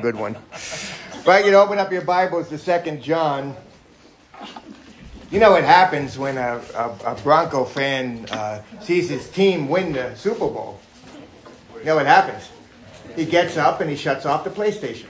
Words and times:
Good 0.00 0.14
one. 0.14 0.36
Right, 1.26 1.44
you 1.44 1.52
open 1.56 1.78
up 1.78 1.90
your 1.90 2.02
Bibles 2.02 2.48
to 2.50 2.58
Second 2.58 3.02
John. 3.02 3.56
You 5.28 5.40
know 5.40 5.50
what 5.50 5.64
happens 5.64 6.16
when 6.16 6.38
a, 6.38 6.62
a, 6.76 6.96
a 7.04 7.14
Bronco 7.16 7.64
fan 7.64 8.24
uh, 8.30 8.62
sees 8.80 9.08
his 9.08 9.28
team 9.28 9.68
win 9.68 9.92
the 9.92 10.14
Super 10.14 10.46
Bowl? 10.46 10.78
You 11.78 11.84
know 11.84 11.96
what 11.96 12.06
happens? 12.06 12.48
He 13.16 13.24
gets 13.24 13.56
up 13.56 13.80
and 13.80 13.90
he 13.90 13.96
shuts 13.96 14.24
off 14.24 14.44
the 14.44 14.50
PlayStation. 14.50 15.06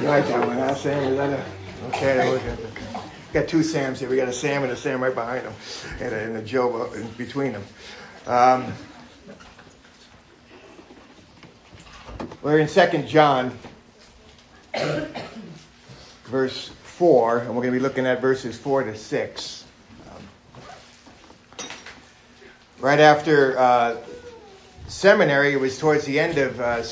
you 0.00 0.08
like 0.08 0.26
that 0.26 0.46
one, 0.48 0.58
huh, 0.58 0.74
Sam? 0.74 1.12
Is 1.12 1.16
that 1.16 1.38
a, 1.38 1.86
okay, 1.88 2.56
got 3.32 3.46
two 3.46 3.62
Sams 3.62 4.00
here. 4.00 4.08
We 4.08 4.16
got 4.16 4.28
a 4.28 4.32
Sam 4.32 4.64
and 4.64 4.72
a 4.72 4.76
Sam 4.76 5.00
right 5.00 5.14
behind 5.14 5.44
him, 5.44 5.54
and 6.00 6.12
a, 6.12 6.18
and 6.18 6.36
a 6.38 6.42
Joe 6.42 6.92
in 6.92 7.06
between 7.12 7.52
them. 7.52 7.64
Um, 8.26 8.70
we're 12.42 12.58
in 12.58 12.68
Second 12.68 13.08
John, 13.08 13.58
verse 16.24 16.68
4, 16.68 17.38
and 17.38 17.48
we're 17.48 17.62
going 17.62 17.72
to 17.72 17.78
be 17.78 17.80
looking 17.80 18.04
at 18.04 18.20
verses 18.20 18.58
4 18.58 18.84
to 18.84 18.94
6. 18.94 19.64
Um, 20.10 21.66
right 22.78 23.00
after 23.00 23.58
uh, 23.58 23.96
seminary, 24.86 25.54
it 25.54 25.60
was 25.60 25.78
towards 25.78 26.04
the 26.04 26.20
end 26.20 26.36
of 26.36 26.60
uh, 26.60 26.82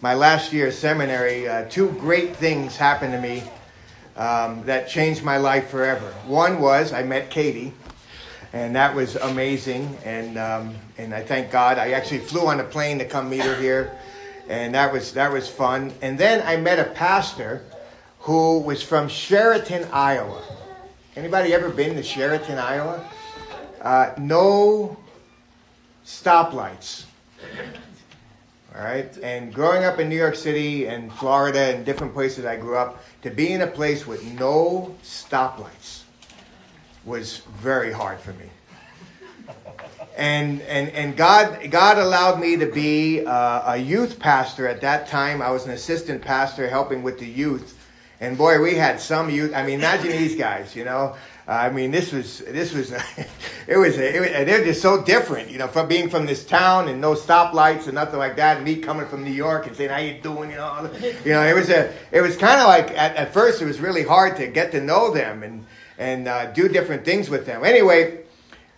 my 0.00 0.14
last 0.14 0.54
year 0.54 0.68
of 0.68 0.74
seminary, 0.74 1.46
uh, 1.46 1.66
two 1.68 1.90
great 1.92 2.34
things 2.34 2.78
happened 2.78 3.12
to 3.12 3.20
me 3.20 3.42
um, 4.16 4.64
that 4.64 4.88
changed 4.88 5.22
my 5.22 5.36
life 5.36 5.68
forever. 5.68 6.10
One 6.26 6.62
was 6.62 6.94
I 6.94 7.02
met 7.02 7.28
Katie 7.28 7.74
and 8.52 8.76
that 8.76 8.94
was 8.94 9.16
amazing. 9.16 9.96
And 10.04 10.38
um, 10.38 10.74
and 10.98 11.14
I 11.14 11.22
thank 11.22 11.50
God. 11.50 11.78
I 11.78 11.92
actually 11.92 12.20
flew 12.20 12.46
on 12.46 12.60
a 12.60 12.64
plane 12.64 12.98
to 12.98 13.04
come 13.04 13.30
meet 13.30 13.42
her 13.42 13.56
here, 13.56 13.92
and 14.48 14.74
that 14.74 14.92
was 14.92 15.12
that 15.14 15.32
was 15.32 15.48
fun. 15.48 15.92
And 16.02 16.18
then 16.18 16.42
I 16.46 16.56
met 16.56 16.78
a 16.78 16.90
pastor 16.90 17.62
who 18.20 18.60
was 18.60 18.82
from 18.82 19.08
Sheraton, 19.08 19.88
Iowa. 19.92 20.42
Anybody 21.16 21.52
ever 21.52 21.68
been 21.68 21.96
to 21.96 22.02
Sheraton, 22.02 22.58
Iowa? 22.58 23.04
Uh, 23.80 24.12
no 24.16 24.96
stoplights. 26.04 27.04
All 28.74 28.82
right. 28.82 29.14
And 29.22 29.52
growing 29.52 29.84
up 29.84 29.98
in 29.98 30.08
New 30.08 30.16
York 30.16 30.36
City 30.36 30.86
and 30.86 31.12
Florida 31.12 31.74
and 31.74 31.84
different 31.84 32.14
places 32.14 32.46
I 32.46 32.56
grew 32.56 32.76
up, 32.76 33.04
to 33.22 33.30
be 33.30 33.52
in 33.52 33.60
a 33.60 33.66
place 33.66 34.06
with 34.06 34.24
no 34.24 34.94
stoplights 35.02 36.01
was 37.04 37.38
very 37.60 37.92
hard 37.92 38.20
for 38.20 38.32
me. 38.34 38.46
And, 40.16 40.60
and, 40.62 40.90
and 40.90 41.16
God, 41.16 41.70
God 41.70 41.98
allowed 41.98 42.38
me 42.38 42.56
to 42.56 42.66
be 42.66 43.24
uh, 43.24 43.72
a 43.72 43.76
youth 43.76 44.18
pastor 44.18 44.68
at 44.68 44.80
that 44.82 45.08
time. 45.08 45.40
I 45.40 45.50
was 45.50 45.64
an 45.64 45.70
assistant 45.72 46.22
pastor 46.22 46.68
helping 46.68 47.02
with 47.02 47.18
the 47.18 47.26
youth. 47.26 47.78
And 48.20 48.38
boy, 48.38 48.60
we 48.62 48.74
had 48.74 49.00
some 49.00 49.30
youth. 49.30 49.52
I 49.54 49.64
mean, 49.64 49.80
imagine 49.80 50.12
these 50.12 50.36
guys, 50.36 50.76
you 50.76 50.84
know. 50.84 51.16
I 51.48 51.70
mean, 51.70 51.90
this 51.90 52.12
was 52.12 52.38
this 52.38 52.72
was 52.72 52.92
it 53.66 53.76
was, 53.76 53.98
it 53.98 54.20
was 54.20 54.28
they're 54.30 54.64
just 54.64 54.80
so 54.80 55.02
different, 55.02 55.50
you 55.50 55.58
know, 55.58 55.66
from 55.66 55.88
being 55.88 56.08
from 56.08 56.24
this 56.24 56.46
town 56.46 56.88
and 56.88 57.00
no 57.00 57.14
stoplights 57.14 57.86
and 57.86 57.94
nothing 57.94 58.20
like 58.20 58.36
that, 58.36 58.58
and 58.58 58.64
me 58.64 58.76
coming 58.76 59.06
from 59.06 59.24
New 59.24 59.32
York 59.32 59.66
and 59.66 59.74
saying 59.74 59.90
how 59.90 59.98
you 59.98 60.20
doing, 60.20 60.50
you 60.50 60.56
know, 60.56 60.88
you 61.24 61.32
know, 61.32 61.42
it 61.44 61.54
was 61.54 61.68
a 61.68 61.92
it 62.12 62.20
was 62.20 62.36
kind 62.36 62.60
of 62.60 62.68
like 62.68 62.96
at, 62.96 63.16
at 63.16 63.32
first 63.32 63.60
it 63.60 63.64
was 63.64 63.80
really 63.80 64.04
hard 64.04 64.36
to 64.36 64.46
get 64.46 64.70
to 64.70 64.80
know 64.80 65.12
them 65.12 65.42
and 65.42 65.66
and 66.02 66.26
uh, 66.26 66.46
do 66.52 66.68
different 66.68 67.04
things 67.04 67.30
with 67.30 67.46
them. 67.46 67.64
Anyway, 67.64 68.24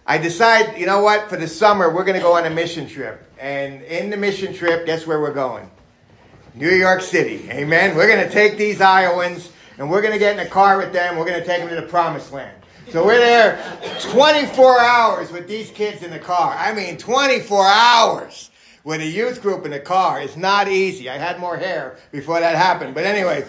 I 0.07 0.19
decide, 0.19 0.79
you 0.79 0.85
know 0.85 1.03
what, 1.03 1.31
for 1.31 1.39
the 1.39 1.49
summer, 1.49 1.93
we're 1.93 2.05
going 2.05 2.17
to 2.17 2.23
go 2.23 2.35
on 2.35 2.45
a 2.45 2.51
mission 2.51 2.87
trip. 2.87 3.27
And 3.41 3.83
in 3.83 4.11
the 4.11 4.17
mission 4.19 4.53
trip, 4.53 4.85
guess 4.85 5.07
where 5.07 5.21
we're 5.21 5.33
going? 5.33 5.71
New 6.55 6.71
York 6.71 7.01
City. 7.01 7.49
Amen. 7.51 7.97
We're 7.97 8.07
going 8.07 8.25
to 8.25 8.33
take 8.33 8.59
these 8.59 8.81
Iowans 8.81 9.51
and 9.79 9.91
we're 9.91 10.03
going 10.03 10.13
to 10.13 10.19
get 10.19 10.39
in 10.39 10.47
a 10.47 10.49
car 10.49 10.77
with 10.77 10.93
them. 10.93 11.17
We're 11.17 11.25
going 11.25 11.41
to 11.41 11.47
take 11.47 11.61
them 11.61 11.71
to 11.71 11.77
the 11.77 11.89
promised 11.89 12.33
land. 12.33 12.57
So 12.91 13.05
we're 13.05 13.19
there 13.19 13.59
24 14.01 14.79
hours 14.79 15.33
with 15.33 15.49
these 15.49 15.71
kids 15.71 16.03
in 16.03 16.11
the 16.11 16.19
car. 16.19 16.55
I 16.57 16.75
mean, 16.75 16.99
24 16.99 17.67
hours 17.67 18.51
with 18.85 19.01
a 19.01 19.07
youth 19.07 19.41
group 19.41 19.65
in 19.65 19.71
the 19.71 19.81
car. 19.81 20.21
It's 20.21 20.37
not 20.37 20.69
easy. 20.69 21.09
I 21.09 21.17
had 21.17 21.41
more 21.41 21.57
hair 21.57 21.97
before 22.13 22.39
that 22.41 22.55
happened. 22.55 22.95
But 22.95 23.05
anyway, 23.05 23.47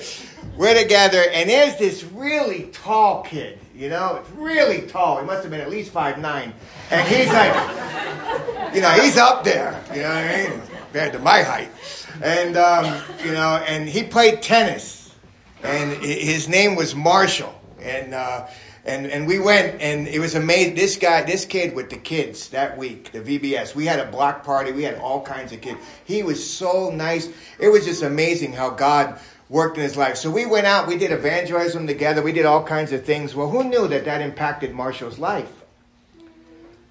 we're 0.57 0.81
together, 0.81 1.21
and 1.33 1.49
there's 1.49 1.77
this 1.77 2.03
really 2.05 2.69
tall 2.71 3.23
kid, 3.23 3.59
you 3.75 3.89
know, 3.89 4.15
it's 4.15 4.29
really 4.31 4.87
tall. 4.87 5.19
He 5.19 5.25
must 5.25 5.41
have 5.43 5.51
been 5.51 5.61
at 5.61 5.69
least 5.69 5.91
five 5.91 6.17
nine, 6.17 6.53
and 6.91 7.07
he's 7.07 7.27
like, 7.27 7.53
you 8.73 8.81
know, 8.81 8.91
he's 8.91 9.17
up 9.17 9.43
there, 9.43 9.81
you 9.93 10.01
know 10.01 10.09
what 10.09 10.23
I 10.23 10.49
mean, 10.49 10.61
compared 10.85 11.13
to 11.13 11.19
my 11.19 11.41
height, 11.41 11.69
and 12.23 12.55
um, 12.55 13.01
you 13.23 13.33
know, 13.33 13.63
and 13.67 13.87
he 13.89 14.03
played 14.03 14.41
tennis, 14.41 15.13
and 15.63 15.91
his 16.03 16.47
name 16.47 16.75
was 16.75 16.95
Marshall, 16.95 17.53
and. 17.79 18.13
Uh, 18.13 18.47
and 18.85 19.07
and 19.07 19.27
we 19.27 19.39
went 19.39 19.81
and 19.81 20.07
it 20.07 20.19
was 20.19 20.35
amazing. 20.35 20.75
This 20.75 20.95
guy, 20.95 21.23
this 21.23 21.43
kid 21.43 21.75
with 21.75 21.89
the 21.89 21.97
kids 21.97 22.49
that 22.49 22.77
week, 22.77 23.11
the 23.11 23.19
VBS. 23.19 23.73
We 23.73 23.85
had 23.87 23.99
a 23.99 24.05
block 24.05 24.43
party. 24.43 24.71
We 24.71 24.83
had 24.83 24.99
all 24.99 25.21
kinds 25.23 25.51
of 25.51 25.61
kids. 25.61 25.79
He 26.03 26.21
was 26.21 26.47
so 26.47 26.91
nice. 26.91 27.27
It 27.57 27.69
was 27.69 27.83
just 27.83 28.03
amazing 28.03 28.53
how 28.53 28.69
God 28.69 29.19
worked 29.49 29.77
in 29.77 29.83
his 29.83 29.95
life. 29.95 30.17
So 30.17 30.31
we 30.31 30.45
went 30.45 30.65
out, 30.65 30.87
we 30.87 30.97
did 30.97 31.11
evangelism 31.11 31.87
together, 31.87 32.21
we 32.21 32.31
did 32.31 32.45
all 32.45 32.63
kinds 32.63 32.91
of 32.91 33.05
things. 33.05 33.35
Well, 33.35 33.49
who 33.49 33.63
knew 33.63 33.87
that 33.87 34.05
that 34.05 34.21
impacted 34.21 34.73
Marshall's 34.73 35.19
life? 35.19 35.51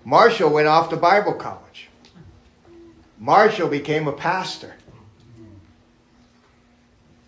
Marshall 0.05 0.51
went 0.51 0.69
off 0.69 0.91
to 0.91 0.97
Bible 0.97 1.35
college. 1.35 1.89
Marshall 3.19 3.69
became 3.69 4.07
a 4.07 4.13
pastor. 4.13 4.75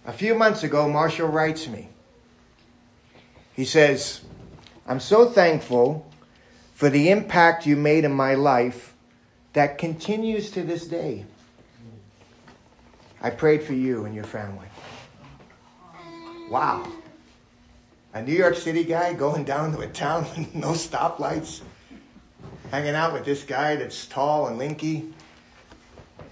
A 0.05 0.13
few 0.13 0.35
months 0.35 0.63
ago, 0.63 0.89
Marshall 0.89 1.29
writes 1.29 1.67
me. 1.67 1.89
He 3.55 3.65
says, 3.65 4.21
I'm 4.87 5.01
so 5.01 5.29
thankful 5.29 6.07
for 6.75 6.91
the 6.91 7.11
impact 7.11 7.67
you 7.67 7.75
made 7.75 8.05
in 8.05 8.13
my 8.13 8.35
life 8.35 8.95
that 9.55 9.79
continues 9.79 10.51
to 10.51 10.63
this 10.63 10.87
day. 10.87 11.25
I 13.23 13.31
prayed 13.31 13.63
for 13.63 13.73
you 13.73 14.05
and 14.05 14.15
your 14.15 14.25
family. 14.25 14.67
Wow. 16.49 16.87
A 18.15 18.23
New 18.23 18.33
York 18.33 18.55
City 18.55 18.85
guy 18.85 19.13
going 19.13 19.45
down 19.45 19.73
to 19.73 19.81
a 19.81 19.89
town 19.89 20.27
with 20.37 20.55
no 20.55 20.71
stoplights, 20.71 21.61
hanging 22.71 22.95
out 22.95 23.13
with 23.13 23.25
this 23.25 23.43
guy 23.43 23.77
that's 23.77 24.07
tall 24.07 24.47
and 24.47 24.59
linky. 24.59 25.13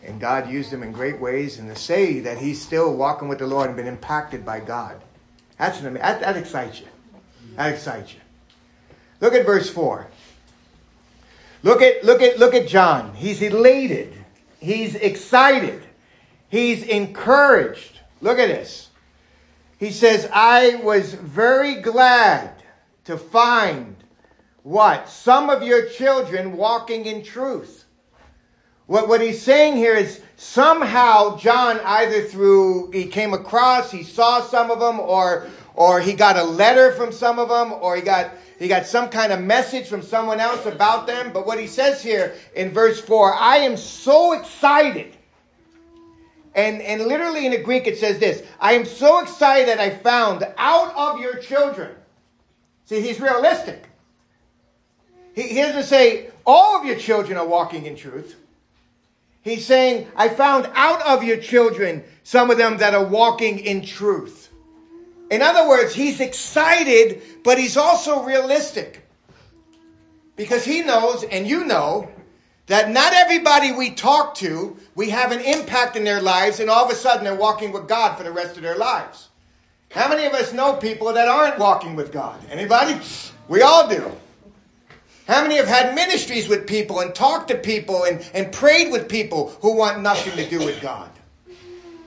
And 0.05 0.21
God 0.21 0.51
used 0.51 0.71
him 0.71 0.83
in 0.83 0.93
great 0.93 1.21
ways. 1.21 1.59
And 1.59 1.69
to 1.69 1.77
say 1.77 2.21
that 2.21 2.39
he's 2.39 2.61
still 2.61 2.95
walking 2.95 3.29
with 3.29 3.39
the 3.39 3.47
Lord 3.47 3.69
and 3.69 3.77
been 3.77 3.87
impacted 3.87 4.45
by 4.45 4.61
God, 4.61 5.01
that's 5.59 5.81
an, 5.81 5.95
that, 5.95 6.21
that 6.21 6.37
excites 6.37 6.81
you. 6.81 6.87
That 7.57 7.73
excites 7.73 8.15
you. 8.15 8.21
Look 9.21 9.35
at 9.35 9.47
verse 9.47 9.71
4. 9.71 10.07
Look 11.63 11.81
at, 11.81 12.05
look 12.05 12.21
at, 12.21 12.39
look 12.39 12.55
at 12.55 12.69
John. 12.69 13.15
He's 13.15 13.41
elated. 13.41 14.13
He's 14.61 14.95
excited. 14.95 15.83
He's 16.51 16.83
encouraged. 16.83 18.01
Look 18.21 18.39
at 18.39 18.49
this. 18.49 18.91
He 19.85 19.91
says, 19.91 20.27
I 20.33 20.77
was 20.77 21.13
very 21.13 21.75
glad 21.75 22.63
to 23.05 23.19
find 23.19 23.97
what? 24.63 25.11
Some 25.11 25.51
of 25.51 25.63
your 25.63 25.91
children 25.91 26.57
walking 26.57 27.05
in 27.05 27.23
truth. 27.23 27.85
What, 28.87 29.09
what 29.09 29.21
he's 29.21 29.43
saying 29.43 29.77
here 29.77 29.95
is 29.95 30.23
somehow 30.37 31.37
John 31.37 31.81
either 31.85 32.23
through, 32.23 32.93
he 32.93 33.05
came 33.05 33.35
across, 33.35 33.91
he 33.91 34.03
saw 34.03 34.41
some 34.41 34.71
of 34.71 34.81
them, 34.81 35.01
or, 35.01 35.49
or 35.75 36.01
he 36.01 36.15
got 36.15 36.39
a 36.39 36.45
letter 36.45 36.93
from 36.93 37.13
some 37.13 37.39
of 37.39 37.51
them, 37.51 37.75
or 37.75 37.95
he 37.95 38.01
got, 38.01 38.31
he 38.59 38.69
got 38.69 38.87
some 38.87 39.11
kind 39.11 39.35
of 39.35 39.43
message 39.43 39.87
from 39.87 40.01
someone 40.01 40.41
else 40.41 40.65
about 40.65 41.07
them. 41.07 41.31
But 41.31 41.47
what 41.47 41.61
he 41.61 41.67
says 41.67 42.03
here 42.03 42.37
in 42.57 42.71
verse 42.71 43.03
4, 43.03 43.35
I 43.35 43.59
am 43.59 43.77
so 43.77 44.33
excited 44.33 45.14
and, 46.55 46.81
and 46.83 47.03
literally 47.07 47.47
in 47.47 47.53
the 47.53 47.59
Greek, 47.59 47.87
it 47.87 47.99
says 47.99 48.19
this 48.19 48.43
I 48.61 48.75
am 48.75 48.85
so 48.85 49.21
excited 49.21 49.69
that 49.69 49.81
I 49.81 49.91
found 49.91 50.47
out 50.57 50.95
of 50.95 51.21
your 51.21 51.37
children. 51.37 51.95
See, 52.87 53.01
he's 53.01 53.21
realistic. 53.21 53.89
He, 55.35 55.43
he 55.43 55.63
doesn't 55.63 55.85
say 55.85 56.31
all 56.47 56.79
of 56.79 56.87
your 56.87 56.97
children 56.97 57.39
are 57.39 57.47
walking 57.47 57.87
in 57.87 57.97
truth. 57.97 58.37
He's 59.43 59.67
saying, 59.67 60.09
I 60.17 60.31
found 60.31 60.71
out 60.75 61.03
of 61.07 61.23
your 61.23 61.37
children 61.37 62.05
some 62.23 62.51
of 62.51 62.57
them 62.57 62.79
that 62.79 62.95
are 62.95 63.05
walking 63.05 63.59
in 63.59 63.85
truth. 63.85 64.51
In 65.31 65.43
other 65.43 65.69
words, 65.69 65.95
he's 65.95 66.21
excited, 66.21 67.21
but 67.43 67.59
he's 67.59 67.77
also 67.77 68.23
realistic. 68.23 69.07
Because 70.37 70.65
he 70.65 70.83
knows, 70.83 71.25
and 71.25 71.47
you 71.47 71.65
know, 71.65 72.09
that 72.67 72.91
not 72.91 73.13
everybody 73.13 73.73
we 73.73 73.91
talk 73.91 74.35
to, 74.37 74.77
we 74.95 75.11
have 75.11 75.33
an 75.33 75.41
impact 75.41 75.97
in 75.97 76.05
their 76.05 76.23
lives, 76.23 76.61
and 76.61 76.71
all 76.71 76.85
of 76.85 76.91
a 76.91 76.95
sudden 76.95 77.25
they're 77.25 77.35
walking 77.35 77.73
with 77.73 77.87
God 77.87 78.17
for 78.17 78.25
the 78.25 78.33
rest 78.33 78.57
of 78.57 78.63
their 78.63 78.77
lives. 78.79 79.29
How 79.91 80.09
many 80.09 80.25
of 80.25 80.33
us 80.33 80.53
know 80.53 80.75
people 80.75 81.13
that 81.13 81.29
aren't 81.29 81.59
walking 81.59 81.95
with 81.95 82.13
God? 82.13 82.41
Anybody? 82.51 82.99
We 83.49 83.63
all 83.63 83.89
do. 83.89 84.11
How 85.29 85.43
many 85.43 85.57
have 85.57 85.69
had 85.69 85.95
ministries 85.95 86.49
with 86.49 86.67
people 86.67 87.01
and 87.01 87.15
talked 87.15 87.49
to 87.49 87.57
people 87.57 88.05
and, 88.05 88.29
and 88.35 88.53
prayed 88.53 88.93
with 88.93 89.09
people 89.09 89.57
who 89.61 89.77
want 89.77 90.03
nothing 90.03 90.35
to 90.37 90.49
do 90.49 90.59
with 90.59 90.81
God? 90.81 91.11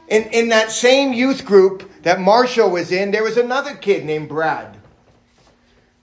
In, 0.08 0.24
in 0.26 0.50
that 0.50 0.72
same 0.72 1.14
youth 1.14 1.46
group 1.46 1.90
that 2.04 2.20
Marshall 2.20 2.70
was 2.70 2.92
in, 2.92 3.12
there 3.12 3.24
was 3.24 3.38
another 3.38 3.76
kid 3.76 4.06
named 4.06 4.30
Brad. 4.30 4.78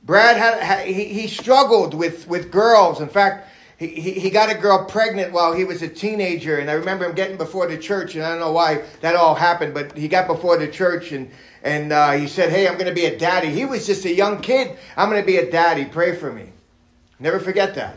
Brad 0.03 0.37
had, 0.37 0.63
had 0.63 0.87
he, 0.87 1.05
he 1.05 1.29
struggled 1.29 1.95
with, 1.95 2.27
with 2.29 2.51
girls. 2.51 3.01
In 3.01 3.09
fact, 3.09 3.49
he, 3.77 4.13
he, 4.13 4.31
got 4.31 4.51
a 4.51 4.55
girl 4.55 4.85
pregnant 4.85 5.33
while 5.33 5.53
he 5.53 5.65
was 5.65 5.83
a 5.83 5.89
teenager. 5.89 6.59
And 6.59 6.71
I 6.71 6.75
remember 6.75 7.07
him 7.07 7.15
getting 7.15 7.37
before 7.37 7.67
the 7.67 7.77
church, 7.77 8.15
and 8.15 8.25
I 8.25 8.31
don't 8.31 8.39
know 8.39 8.53
why 8.53 8.83
that 9.01 9.17
all 9.17 9.35
happened, 9.35 9.75
but 9.75 9.97
he 9.97 10.07
got 10.07 10.29
before 10.29 10.57
the 10.57 10.69
church 10.69 11.13
and, 11.13 11.31
and 11.63 11.93
uh, 11.93 12.13
he 12.13 12.29
said, 12.29 12.51
Hey, 12.51 12.69
I'm 12.69 12.75
going 12.75 12.87
to 12.87 12.95
be 12.95 13.07
a 13.07 13.19
daddy. 13.19 13.49
He 13.49 13.65
was 13.65 13.87
just 13.87 14.05
a 14.05 14.15
young 14.15 14.41
kid. 14.41 14.77
I'm 14.97 15.11
going 15.11 15.21
to 15.21 15.27
be 15.27 15.39
a 15.39 15.51
daddy. 15.51 15.85
Pray 15.85 16.15
for 16.15 16.33
me. 16.33 16.51
Never 17.19 17.41
forget 17.41 17.75
that. 17.75 17.97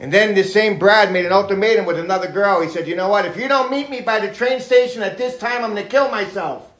And 0.00 0.12
then 0.12 0.34
the 0.34 0.44
same 0.44 0.78
Brad 0.78 1.12
made 1.12 1.26
an 1.26 1.32
ultimatum 1.32 1.84
with 1.84 1.98
another 1.98 2.30
girl. 2.30 2.62
He 2.62 2.68
said, 2.68 2.88
You 2.88 2.96
know 2.96 3.08
what? 3.08 3.26
If 3.26 3.36
you 3.36 3.48
don't 3.48 3.70
meet 3.70 3.90
me 3.90 4.00
by 4.00 4.18
the 4.18 4.32
train 4.32 4.60
station 4.60 5.02
at 5.02 5.18
this 5.18 5.36
time, 5.36 5.62
I'm 5.62 5.72
going 5.72 5.82
to 5.82 5.88
kill 5.88 6.10
myself. 6.10 6.70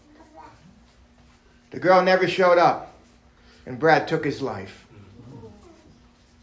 The 1.71 1.81
girl 1.81 2.03
never 2.03 2.29
showed 2.29 2.59
up, 2.59 2.95
and 3.67 3.79
Brad 3.79 4.09
took 4.09 4.25
his 4.25 4.43
life. 4.43 4.87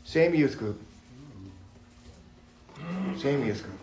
Same 0.03 0.33
youth 0.33 0.57
group. 0.57 0.81
Youth 3.17 3.63
group. 3.63 3.79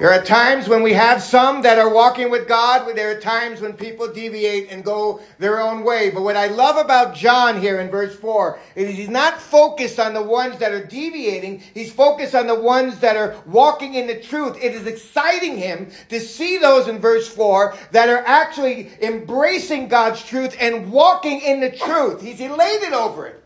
There 0.00 0.10
are 0.10 0.24
times 0.24 0.66
when 0.66 0.82
we 0.82 0.94
have 0.94 1.22
some 1.22 1.60
that 1.60 1.78
are 1.78 1.92
walking 1.92 2.30
with 2.30 2.48
God. 2.48 2.96
There 2.96 3.14
are 3.14 3.20
times 3.20 3.60
when 3.60 3.74
people 3.74 4.10
deviate 4.10 4.70
and 4.70 4.82
go 4.82 5.20
their 5.38 5.60
own 5.60 5.84
way. 5.84 6.08
But 6.08 6.22
what 6.22 6.38
I 6.38 6.46
love 6.46 6.82
about 6.82 7.14
John 7.14 7.60
here 7.60 7.80
in 7.80 7.90
verse 7.90 8.16
4 8.16 8.58
is 8.76 8.96
he's 8.96 9.10
not 9.10 9.38
focused 9.38 10.00
on 10.00 10.14
the 10.14 10.22
ones 10.22 10.56
that 10.56 10.72
are 10.72 10.86
deviating. 10.86 11.62
He's 11.74 11.92
focused 11.92 12.34
on 12.34 12.46
the 12.46 12.58
ones 12.58 12.98
that 13.00 13.18
are 13.18 13.36
walking 13.44 13.92
in 13.92 14.06
the 14.06 14.18
truth. 14.18 14.56
It 14.56 14.74
is 14.74 14.86
exciting 14.86 15.58
him 15.58 15.90
to 16.08 16.18
see 16.18 16.56
those 16.56 16.88
in 16.88 16.98
verse 16.98 17.28
4 17.28 17.76
that 17.92 18.08
are 18.08 18.24
actually 18.26 18.90
embracing 19.02 19.88
God's 19.88 20.24
truth 20.24 20.56
and 20.58 20.90
walking 20.90 21.42
in 21.42 21.60
the 21.60 21.72
truth. 21.72 22.22
He's 22.22 22.40
elated 22.40 22.94
over 22.94 23.26
it. 23.26 23.44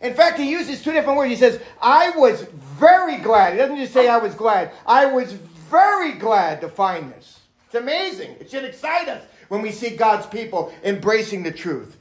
In 0.00 0.14
fact, 0.14 0.38
he 0.38 0.50
uses 0.50 0.82
two 0.82 0.92
different 0.92 1.18
words. 1.18 1.30
He 1.30 1.36
says, 1.36 1.60
I 1.80 2.10
was 2.10 2.42
very 2.78 3.18
glad. 3.18 3.52
He 3.52 3.58
doesn't 3.58 3.76
just 3.76 3.92
say 3.92 4.08
I 4.08 4.18
was 4.18 4.34
glad. 4.34 4.72
I 4.86 5.06
was 5.06 5.32
very 5.32 6.12
glad 6.12 6.60
to 6.60 6.68
find 6.68 7.12
this. 7.12 7.40
It's 7.66 7.74
amazing. 7.74 8.36
It 8.38 8.50
should 8.50 8.64
excite 8.64 9.08
us 9.08 9.24
when 9.48 9.62
we 9.62 9.72
see 9.72 9.96
God's 9.96 10.26
people 10.26 10.72
embracing 10.84 11.42
the 11.42 11.52
truth. 11.52 11.96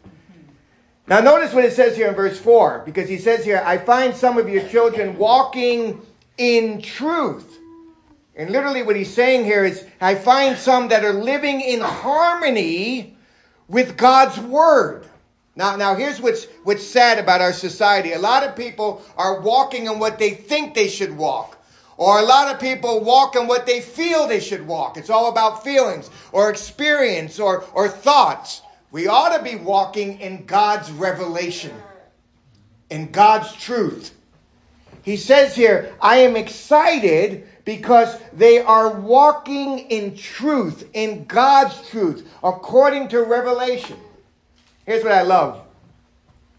Now, 1.08 1.22
notice 1.22 1.54
what 1.54 1.66
it 1.66 1.74
says 1.74 1.96
here 1.96 2.08
in 2.08 2.16
verse 2.16 2.40
4, 2.40 2.82
because 2.84 3.08
he 3.08 3.20
says 3.20 3.46
here, 3.46 3.62
I 3.64 3.78
find 3.78 4.16
some 4.16 4.38
of 4.38 4.50
your 4.50 4.68
children 4.68 5.18
walking 5.18 6.02
in 6.38 6.82
truth. 6.82 7.60
And 8.36 8.50
literally, 8.50 8.84
what 8.84 8.96
he's 8.96 9.14
saying 9.14 9.46
here 9.46 9.64
is, 9.64 9.86
I 10.02 10.16
find 10.16 10.58
some 10.58 10.90
that 10.90 11.06
are 11.06 11.14
living 11.14 11.62
in 11.62 11.80
harmony 11.80 13.16
with 13.68 13.98
God's 13.98 14.38
word. 14.40 15.08
Now, 15.56 15.76
now 15.76 15.96
here's 15.96 16.22
what's, 16.22 16.46
what's 16.64 16.86
sad 16.86 17.18
about 17.18 17.42
our 17.42 17.54
society. 17.54 18.12
A 18.12 18.20
lot 18.20 18.44
of 18.44 18.56
people 18.56 19.02
are 19.18 19.40
walking 19.40 19.86
in 19.86 20.00
what 20.00 20.20
they 20.20 20.32
think 20.32 20.74
they 20.74 20.90
should 20.90 21.16
walk. 21.16 21.58
Or 21.98 22.20
a 22.20 22.24
lot 22.24 22.54
of 22.54 22.60
people 22.60 23.02
walk 23.02 23.38
in 23.38 23.48
what 23.48 23.66
they 23.66 23.80
feel 23.80 24.28
they 24.28 24.42
should 24.42 24.68
walk. 24.68 24.98
It's 24.98 25.10
all 25.10 25.30
about 25.30 25.64
feelings 25.64 26.10
or 26.34 26.50
experience 26.50 27.40
or, 27.40 27.64
or 27.74 27.88
thoughts. 27.88 28.62
We 28.92 29.08
ought 29.08 29.36
to 29.38 29.44
be 29.44 29.56
walking 29.56 30.20
in 30.20 30.46
God's 30.46 30.92
revelation, 30.92 31.74
in 32.90 33.12
God's 33.12 33.54
truth. 33.54 34.14
He 35.04 35.16
says 35.16 35.56
here, 35.56 35.96
I 36.02 36.18
am 36.18 36.36
excited 36.36 37.48
because 37.64 38.20
they 38.34 38.60
are 38.60 38.90
walking 38.90 39.80
in 39.80 40.16
truth, 40.18 40.90
in 40.94 41.26
God's 41.26 41.90
truth, 41.90 42.28
according 42.44 43.08
to 43.10 43.22
revelation. 43.24 43.98
Here's 44.86 45.04
what 45.04 45.14
I 45.14 45.24
love 45.24 45.66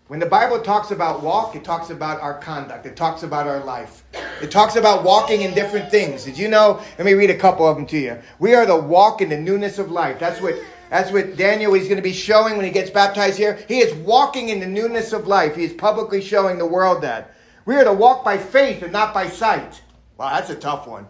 when 0.08 0.20
the 0.20 0.26
Bible 0.26 0.60
talks 0.60 0.92
about 0.92 1.22
walk, 1.22 1.56
it 1.56 1.64
talks 1.64 1.90
about 1.90 2.20
our 2.20 2.38
conduct. 2.38 2.86
It 2.86 2.94
talks 2.94 3.24
about 3.24 3.48
our 3.48 3.58
life. 3.64 4.04
It 4.40 4.52
talks 4.52 4.76
about 4.76 5.02
walking 5.02 5.40
in 5.40 5.52
different 5.52 5.90
things. 5.90 6.24
Did 6.24 6.38
you 6.38 6.46
know? 6.46 6.80
Let 6.96 7.06
me 7.06 7.14
read 7.14 7.30
a 7.30 7.36
couple 7.36 7.66
of 7.66 7.76
them 7.76 7.86
to 7.86 7.98
you. 7.98 8.22
We 8.38 8.54
are 8.54 8.64
to 8.66 8.76
walk 8.76 9.20
in 9.20 9.28
the 9.28 9.36
newness 9.36 9.80
of 9.80 9.90
life. 9.90 10.20
That's 10.20 10.40
what 10.40 10.54
that's 10.90 11.10
what 11.10 11.36
Daniel 11.36 11.74
is 11.74 11.88
going 11.88 11.96
to 11.96 12.02
be 12.02 12.12
showing 12.12 12.56
when 12.56 12.64
he 12.64 12.70
gets 12.70 12.90
baptized 12.90 13.36
here. 13.36 13.58
He 13.66 13.80
is 13.80 13.92
walking 13.94 14.50
in 14.50 14.60
the 14.60 14.66
newness 14.66 15.12
of 15.12 15.26
life. 15.26 15.56
He 15.56 15.64
is 15.64 15.72
publicly 15.72 16.20
showing 16.20 16.58
the 16.58 16.66
world 16.66 17.02
that. 17.02 17.34
We 17.64 17.74
are 17.74 17.82
to 17.82 17.92
walk 17.92 18.24
by 18.24 18.38
faith 18.38 18.84
and 18.84 18.92
not 18.92 19.12
by 19.12 19.28
sight. 19.28 19.82
Wow, 20.16 20.30
that's 20.30 20.50
a 20.50 20.54
tough 20.54 20.86
one. 20.86 21.08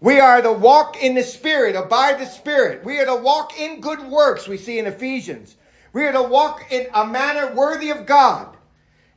We 0.00 0.18
are 0.18 0.42
to 0.42 0.52
walk 0.52 1.00
in 1.00 1.14
the 1.14 1.22
Spirit, 1.22 1.76
abide 1.76 2.18
the 2.18 2.26
Spirit. 2.26 2.84
We 2.84 2.98
are 2.98 3.06
to 3.06 3.14
walk 3.14 3.58
in 3.60 3.80
good 3.80 4.02
works, 4.02 4.48
we 4.48 4.56
see 4.56 4.80
in 4.80 4.86
Ephesians. 4.86 5.54
We 5.94 6.04
are 6.04 6.12
to 6.12 6.22
walk 6.22 6.70
in 6.70 6.88
a 6.92 7.06
manner 7.06 7.54
worthy 7.54 7.90
of 7.90 8.04
God. 8.04 8.54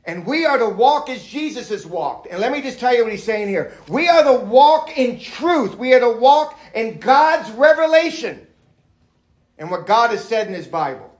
And 0.04 0.24
we 0.24 0.46
are 0.46 0.56
to 0.56 0.68
walk 0.68 1.10
as 1.10 1.22
Jesus 1.22 1.68
has 1.68 1.84
walked. 1.84 2.28
And 2.30 2.40
let 2.40 2.50
me 2.50 2.62
just 2.62 2.80
tell 2.80 2.94
you 2.94 3.02
what 3.02 3.12
he's 3.12 3.24
saying 3.24 3.48
here. 3.48 3.74
We 3.88 4.08
are 4.08 4.22
to 4.22 4.44
walk 4.46 4.96
in 4.96 5.20
truth. 5.20 5.76
We 5.76 5.92
are 5.92 6.00
to 6.00 6.08
walk 6.08 6.58
in 6.74 6.98
God's 6.98 7.50
revelation 7.50 8.46
and 9.58 9.70
what 9.70 9.86
God 9.86 10.10
has 10.10 10.24
said 10.24 10.46
in 10.46 10.54
his 10.54 10.66
Bible. 10.66 11.14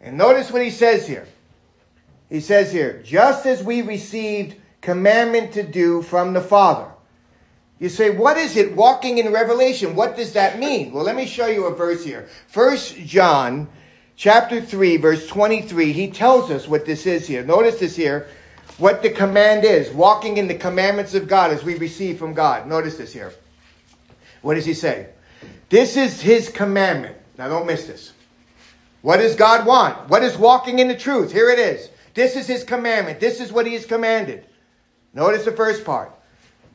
And 0.00 0.18
notice 0.18 0.50
what 0.50 0.62
he 0.62 0.70
says 0.70 1.06
here. 1.06 1.28
He 2.28 2.40
says 2.40 2.72
here, 2.72 3.00
just 3.04 3.46
as 3.46 3.62
we 3.62 3.82
received 3.82 4.56
commandment 4.80 5.52
to 5.52 5.62
do 5.62 6.02
from 6.02 6.32
the 6.32 6.40
Father. 6.40 6.90
You 7.78 7.88
say, 7.88 8.10
what 8.10 8.36
is 8.36 8.56
it 8.56 8.74
walking 8.74 9.18
in 9.18 9.32
revelation? 9.32 9.94
What 9.94 10.16
does 10.16 10.32
that 10.32 10.58
mean? 10.58 10.92
Well, 10.92 11.04
let 11.04 11.14
me 11.14 11.26
show 11.26 11.46
you 11.46 11.66
a 11.66 11.74
verse 11.74 12.04
here. 12.04 12.28
First 12.48 12.96
John 12.96 13.68
chapter 14.18 14.60
3, 14.60 14.96
verse 14.98 15.26
23, 15.28 15.92
he 15.92 16.10
tells 16.10 16.50
us 16.50 16.68
what 16.68 16.84
this 16.84 17.06
is 17.06 17.26
here. 17.26 17.44
Notice 17.44 17.78
this 17.78 17.96
here, 17.96 18.28
what 18.76 19.00
the 19.00 19.10
command 19.10 19.64
is 19.64 19.90
walking 19.90 20.36
in 20.36 20.48
the 20.48 20.54
commandments 20.54 21.14
of 21.14 21.28
God 21.28 21.52
as 21.52 21.64
we 21.64 21.76
receive 21.76 22.18
from 22.18 22.34
God. 22.34 22.66
Notice 22.66 22.98
this 22.98 23.12
here. 23.12 23.32
What 24.42 24.54
does 24.54 24.66
he 24.66 24.74
say? 24.74 25.08
This 25.70 25.96
is 25.96 26.20
his 26.20 26.48
commandment. 26.50 27.16
Now 27.38 27.48
don't 27.48 27.66
miss 27.66 27.86
this. 27.86 28.12
What 29.02 29.18
does 29.18 29.36
God 29.36 29.64
want? 29.64 30.08
What 30.08 30.24
is 30.24 30.36
walking 30.36 30.80
in 30.80 30.88
the 30.88 30.96
truth? 30.96 31.32
Here 31.32 31.50
it 31.50 31.60
is. 31.60 31.88
This 32.14 32.34
is 32.34 32.48
his 32.48 32.64
commandment. 32.64 33.20
This 33.20 33.40
is 33.40 33.52
what 33.52 33.66
he 33.66 33.74
has 33.74 33.86
commanded. 33.86 34.44
Notice 35.14 35.44
the 35.44 35.52
first 35.52 35.84
part 35.84 36.12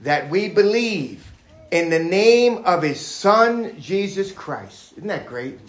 that 0.02 0.30
we 0.30 0.48
believe 0.48 1.30
in 1.72 1.90
the 1.90 2.00
name 2.00 2.60
of 2.66 2.82
his 2.82 3.06
son, 3.06 3.78
Jesus 3.80 4.32
Christ. 4.32 4.94
Isn't 4.94 5.08
that 5.08 5.28
great? 5.28 5.60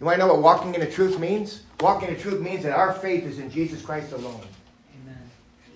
You 0.00 0.06
want 0.06 0.18
to 0.18 0.26
know 0.26 0.34
what 0.34 0.42
walking 0.42 0.74
in 0.74 0.80
the 0.80 0.90
truth 0.90 1.18
means? 1.18 1.62
Walking 1.80 2.08
in 2.08 2.14
the 2.14 2.20
truth 2.20 2.40
means 2.40 2.62
that 2.64 2.76
our 2.76 2.92
faith 2.92 3.24
is 3.24 3.38
in 3.38 3.50
Jesus 3.50 3.82
Christ 3.82 4.12
alone. 4.12 4.40
Amen. 5.02 5.18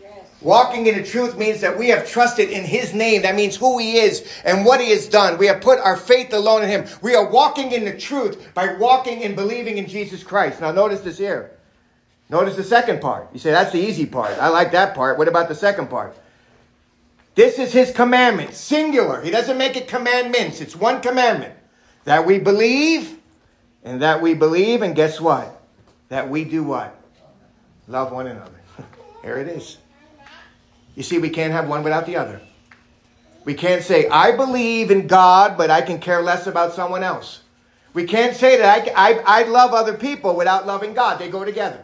Yes. 0.00 0.26
Walking 0.40 0.86
in 0.86 0.96
the 0.96 1.04
truth 1.04 1.38
means 1.38 1.60
that 1.60 1.78
we 1.78 1.88
have 1.88 2.08
trusted 2.08 2.50
in 2.50 2.64
His 2.64 2.92
name. 2.92 3.22
That 3.22 3.36
means 3.36 3.56
who 3.56 3.78
He 3.78 3.98
is 3.98 4.28
and 4.44 4.64
what 4.64 4.80
He 4.80 4.90
has 4.90 5.08
done. 5.08 5.38
We 5.38 5.46
have 5.46 5.60
put 5.60 5.78
our 5.78 5.96
faith 5.96 6.32
alone 6.32 6.62
in 6.62 6.68
Him. 6.68 6.86
We 7.00 7.14
are 7.14 7.30
walking 7.30 7.72
in 7.72 7.84
the 7.84 7.96
truth 7.96 8.52
by 8.54 8.74
walking 8.74 9.22
and 9.22 9.36
believing 9.36 9.78
in 9.78 9.86
Jesus 9.86 10.22
Christ. 10.22 10.60
Now, 10.60 10.72
notice 10.72 11.00
this 11.00 11.18
here. 11.18 11.52
Notice 12.30 12.56
the 12.56 12.64
second 12.64 13.00
part. 13.00 13.28
You 13.32 13.38
say, 13.38 13.52
that's 13.52 13.72
the 13.72 13.80
easy 13.80 14.04
part. 14.04 14.36
I 14.38 14.48
like 14.48 14.72
that 14.72 14.94
part. 14.94 15.16
What 15.16 15.28
about 15.28 15.48
the 15.48 15.54
second 15.54 15.88
part? 15.88 16.16
This 17.34 17.58
is 17.58 17.72
His 17.72 17.92
commandment, 17.92 18.52
singular. 18.52 19.22
He 19.22 19.30
doesn't 19.30 19.56
make 19.56 19.76
it 19.76 19.86
commandments, 19.86 20.60
it's 20.60 20.74
one 20.74 21.00
commandment 21.00 21.54
that 22.04 22.26
we 22.26 22.38
believe 22.38 23.17
and 23.84 24.02
that 24.02 24.20
we 24.20 24.34
believe, 24.34 24.82
and 24.82 24.94
guess 24.94 25.20
what? 25.20 25.62
That 26.08 26.28
we 26.28 26.44
do 26.44 26.62
what? 26.64 26.98
Love 27.86 28.12
one 28.12 28.26
another. 28.26 28.60
Here 29.22 29.38
it 29.38 29.48
is. 29.48 29.78
You 30.94 31.02
see, 31.02 31.18
we 31.18 31.30
can't 31.30 31.52
have 31.52 31.68
one 31.68 31.84
without 31.84 32.06
the 32.06 32.16
other. 32.16 32.40
We 33.44 33.54
can't 33.54 33.82
say, 33.82 34.08
I 34.08 34.36
believe 34.36 34.90
in 34.90 35.06
God, 35.06 35.56
but 35.56 35.70
I 35.70 35.80
can 35.80 36.00
care 36.00 36.20
less 36.22 36.46
about 36.46 36.74
someone 36.74 37.02
else. 37.02 37.42
We 37.94 38.04
can't 38.04 38.36
say 38.36 38.58
that 38.58 38.92
I, 38.96 39.12
I, 39.12 39.40
I 39.40 39.42
love 39.44 39.72
other 39.72 39.94
people 39.94 40.36
without 40.36 40.66
loving 40.66 40.92
God. 40.92 41.18
They 41.18 41.30
go 41.30 41.44
together. 41.44 41.80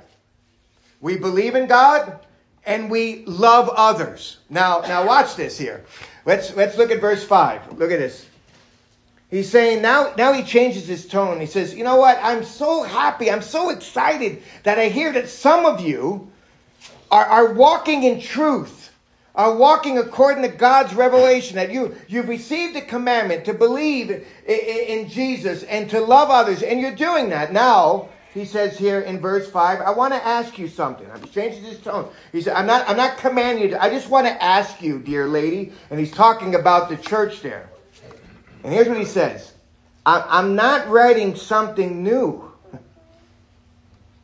We 1.01 1.17
believe 1.17 1.55
in 1.55 1.67
God 1.67 2.21
and 2.67 2.91
we 2.91 3.25
love 3.27 3.69
others. 3.71 4.39
Now, 4.51 4.81
now 4.81 5.07
watch 5.07 5.37
this 5.37 5.59
here. 5.59 5.85
Let's, 6.25 6.55
let's 6.57 6.77
look 6.77 6.91
at 6.91 7.01
verse 7.01 7.25
5. 7.25 7.79
Look 7.79 7.91
at 7.91 7.99
this. 7.99 8.27
He's 9.31 9.50
saying 9.50 9.83
now, 9.83 10.12
now 10.16 10.33
he 10.33 10.43
changes 10.43 10.87
his 10.87 11.07
tone. 11.07 11.40
He 11.40 11.47
says, 11.47 11.75
You 11.75 11.85
know 11.85 11.97
what? 11.97 12.19
I'm 12.23 12.45
so 12.45 12.83
happy. 12.83 13.31
I'm 13.31 13.43
so 13.43 13.71
excited 13.71 14.43
that 14.62 14.78
I 14.78 14.88
hear 14.88 15.12
that 15.12 15.28
some 15.28 15.66
of 15.66 15.81
you 15.81 16.31
are, 17.11 17.25
are 17.25 17.52
walking 17.52 18.04
in 18.04 18.21
truth, 18.21 18.93
are 19.35 19.57
walking 19.57 19.99
according 19.99 20.43
to 20.43 20.49
God's 20.49 20.95
revelation, 20.95 21.57
that 21.57 21.73
you, 21.73 21.97
you've 22.07 22.28
received 22.28 22.76
a 22.76 22.81
commandment 22.81 23.45
to 23.47 23.54
believe 23.54 24.11
in, 24.11 24.25
in, 24.47 25.09
Jesus 25.09 25.64
and 25.64 25.88
to 25.90 26.00
love 26.00 26.31
others, 26.31 26.62
and 26.62 26.81
you're 26.81 26.95
doing 26.95 27.31
that. 27.31 27.52
Now, 27.52 28.09
he 28.33 28.45
says 28.45 28.76
here 28.76 29.00
in 29.00 29.21
verse 29.21 29.49
5, 29.49 29.81
I 29.81 29.90
want 29.90 30.12
to 30.12 30.25
ask 30.25 30.59
you 30.59 30.69
something. 30.69 31.09
I'm 31.11 31.28
changing 31.28 31.62
his 31.62 31.78
tone. 31.78 32.09
He 32.33 32.40
said, 32.40 32.54
I'm 32.54 32.66
not, 32.66 32.88
I'm 32.88 32.97
not 32.97 33.19
commanding 33.19 33.71
you. 33.71 33.76
I 33.78 33.90
just 33.90 34.09
want 34.09 34.26
to 34.26 34.43
ask 34.43 34.83
you, 34.83 34.99
dear 34.99 35.28
lady. 35.28 35.73
And 35.90 36.00
he's 36.00 36.11
talking 36.11 36.57
about 36.57 36.88
the 36.88 36.97
church 36.97 37.43
there. 37.43 37.69
And 38.64 38.73
here's 38.73 38.88
what 38.88 38.99
he 38.99 39.04
says. 39.04 39.52
I'm 40.06 40.54
not 40.54 40.88
writing 40.88 41.37
something 41.37 42.02
new. 42.02 42.50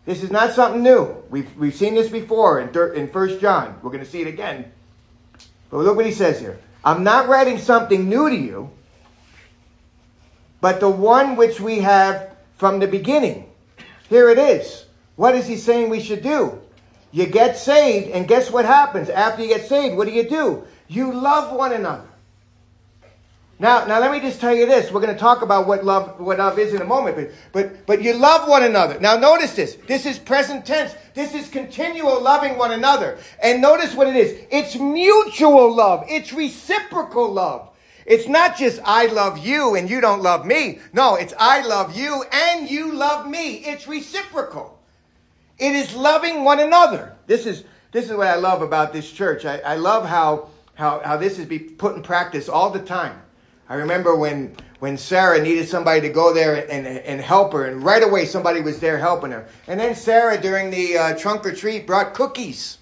This 0.06 0.22
is 0.22 0.30
not 0.30 0.52
something 0.52 0.82
new. 0.82 1.22
We've, 1.30 1.54
we've 1.56 1.74
seen 1.74 1.94
this 1.94 2.08
before 2.08 2.60
in, 2.60 2.68
in 2.96 3.06
1 3.06 3.38
John. 3.38 3.78
We're 3.82 3.90
going 3.90 4.04
to 4.04 4.10
see 4.10 4.22
it 4.22 4.26
again. 4.26 4.72
But 5.70 5.78
look 5.78 5.96
what 5.96 6.06
he 6.06 6.12
says 6.12 6.40
here. 6.40 6.58
I'm 6.84 7.04
not 7.04 7.28
writing 7.28 7.58
something 7.58 8.08
new 8.08 8.28
to 8.28 8.34
you, 8.34 8.70
but 10.60 10.80
the 10.80 10.90
one 10.90 11.36
which 11.36 11.60
we 11.60 11.78
have 11.80 12.34
from 12.56 12.80
the 12.80 12.86
beginning. 12.86 13.50
Here 14.08 14.30
it 14.30 14.38
is. 14.38 14.86
What 15.16 15.34
is 15.34 15.46
he 15.46 15.56
saying 15.56 15.90
we 15.90 16.00
should 16.00 16.22
do? 16.22 16.60
You 17.12 17.26
get 17.26 17.56
saved, 17.56 18.08
and 18.10 18.26
guess 18.26 18.50
what 18.50 18.64
happens? 18.64 19.10
After 19.10 19.42
you 19.42 19.48
get 19.48 19.66
saved, 19.68 19.96
what 19.96 20.06
do 20.06 20.12
you 20.14 20.28
do? 20.28 20.64
You 20.88 21.12
love 21.12 21.54
one 21.54 21.72
another. 21.72 22.09
Now, 23.60 23.84
now 23.84 24.00
let 24.00 24.10
me 24.10 24.20
just 24.20 24.40
tell 24.40 24.54
you 24.56 24.64
this. 24.64 24.90
We're 24.90 25.02
going 25.02 25.12
to 25.12 25.20
talk 25.20 25.42
about 25.42 25.66
what 25.66 25.84
love, 25.84 26.18
what 26.18 26.38
love 26.38 26.58
is 26.58 26.72
in 26.72 26.80
a 26.80 26.84
moment, 26.86 27.14
but, 27.14 27.30
but, 27.52 27.86
but 27.86 28.02
you 28.02 28.14
love 28.14 28.48
one 28.48 28.62
another. 28.62 28.98
Now 28.98 29.18
notice 29.18 29.54
this. 29.54 29.76
This 29.86 30.06
is 30.06 30.18
present 30.18 30.64
tense. 30.64 30.94
This 31.12 31.34
is 31.34 31.50
continual 31.50 32.22
loving 32.22 32.56
one 32.56 32.72
another. 32.72 33.18
And 33.42 33.60
notice 33.60 33.94
what 33.94 34.06
it 34.06 34.16
is. 34.16 34.46
It's 34.50 34.76
mutual 34.76 35.74
love. 35.74 36.06
It's 36.08 36.32
reciprocal 36.32 37.30
love. 37.30 37.68
It's 38.06 38.26
not 38.26 38.56
just 38.56 38.80
I 38.82 39.06
love 39.06 39.36
you 39.36 39.74
and 39.74 39.90
you 39.90 40.00
don't 40.00 40.22
love 40.22 40.46
me. 40.46 40.78
No, 40.94 41.16
it's 41.16 41.34
I 41.38 41.60
love 41.60 41.94
you 41.94 42.24
and 42.32 42.68
you 42.68 42.92
love 42.92 43.28
me. 43.28 43.56
It's 43.56 43.86
reciprocal. 43.86 44.80
It 45.58 45.72
is 45.74 45.94
loving 45.94 46.44
one 46.44 46.60
another. 46.60 47.14
This 47.26 47.44
is, 47.44 47.64
this 47.92 48.06
is 48.06 48.16
what 48.16 48.28
I 48.28 48.36
love 48.36 48.62
about 48.62 48.94
this 48.94 49.12
church. 49.12 49.44
I, 49.44 49.58
I 49.58 49.74
love 49.76 50.06
how, 50.06 50.48
how, 50.76 51.02
how 51.04 51.18
this 51.18 51.38
is 51.38 51.44
be 51.44 51.58
put 51.58 51.94
in 51.94 52.02
practice 52.02 52.48
all 52.48 52.70
the 52.70 52.80
time. 52.80 53.20
I 53.70 53.76
remember 53.76 54.16
when, 54.16 54.56
when 54.80 54.98
Sarah 54.98 55.40
needed 55.40 55.68
somebody 55.68 56.00
to 56.00 56.08
go 56.08 56.34
there 56.34 56.68
and, 56.68 56.88
and 56.88 57.20
help 57.20 57.52
her, 57.52 57.66
and 57.66 57.84
right 57.84 58.02
away 58.02 58.26
somebody 58.26 58.60
was 58.60 58.80
there 58.80 58.98
helping 58.98 59.30
her. 59.30 59.46
And 59.68 59.78
then 59.78 59.94
Sarah, 59.94 60.40
during 60.40 60.72
the 60.72 60.98
uh, 60.98 61.16
trunk 61.16 61.46
or 61.46 61.52
treat, 61.52 61.86
brought 61.86 62.12
cookies. 62.12 62.78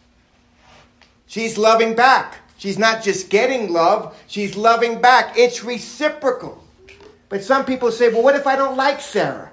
She's 1.26 1.58
loving 1.58 1.94
back. 1.94 2.38
She's 2.56 2.78
not 2.78 3.04
just 3.04 3.28
getting 3.28 3.70
love, 3.70 4.18
she's 4.26 4.56
loving 4.56 5.00
back. 5.00 5.38
It's 5.38 5.62
reciprocal. 5.62 6.64
But 7.28 7.44
some 7.44 7.66
people 7.66 7.92
say, 7.92 8.08
well, 8.08 8.22
what 8.22 8.34
if 8.34 8.46
I 8.46 8.56
don't 8.56 8.76
like 8.76 9.02
Sarah? 9.02 9.52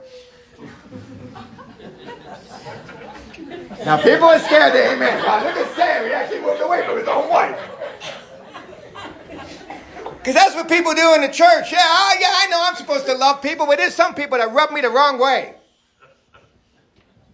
now, 3.85 4.01
people 4.01 4.23
are 4.23 4.39
scared 4.39 4.71
to 4.71 4.93
amen. 4.93 5.23
Wow, 5.23 5.43
look 5.43 5.57
at 5.57 5.75
Sarah. 5.75 6.07
He 6.07 6.13
actually 6.13 6.39
moved 6.39 6.61
away 6.61 6.85
from 6.85 6.97
his 6.97 7.07
own 7.09 7.29
wife. 7.29 7.59
Because 10.25 10.41
that's 10.41 10.55
what 10.55 10.67
people 10.67 10.95
do 10.95 11.13
in 11.13 11.21
the 11.21 11.27
church. 11.27 11.71
Yeah, 11.71 11.77
oh, 11.79 12.17
yeah, 12.19 12.31
I 12.31 12.47
know 12.49 12.59
I'm 12.65 12.75
supposed 12.75 13.05
to 13.05 13.13
love 13.13 13.43
people, 13.43 13.67
but 13.67 13.77
there's 13.77 13.93
some 13.93 14.15
people 14.15 14.39
that 14.39 14.51
rub 14.53 14.71
me 14.71 14.81
the 14.81 14.89
wrong 14.89 15.19
way. 15.19 15.53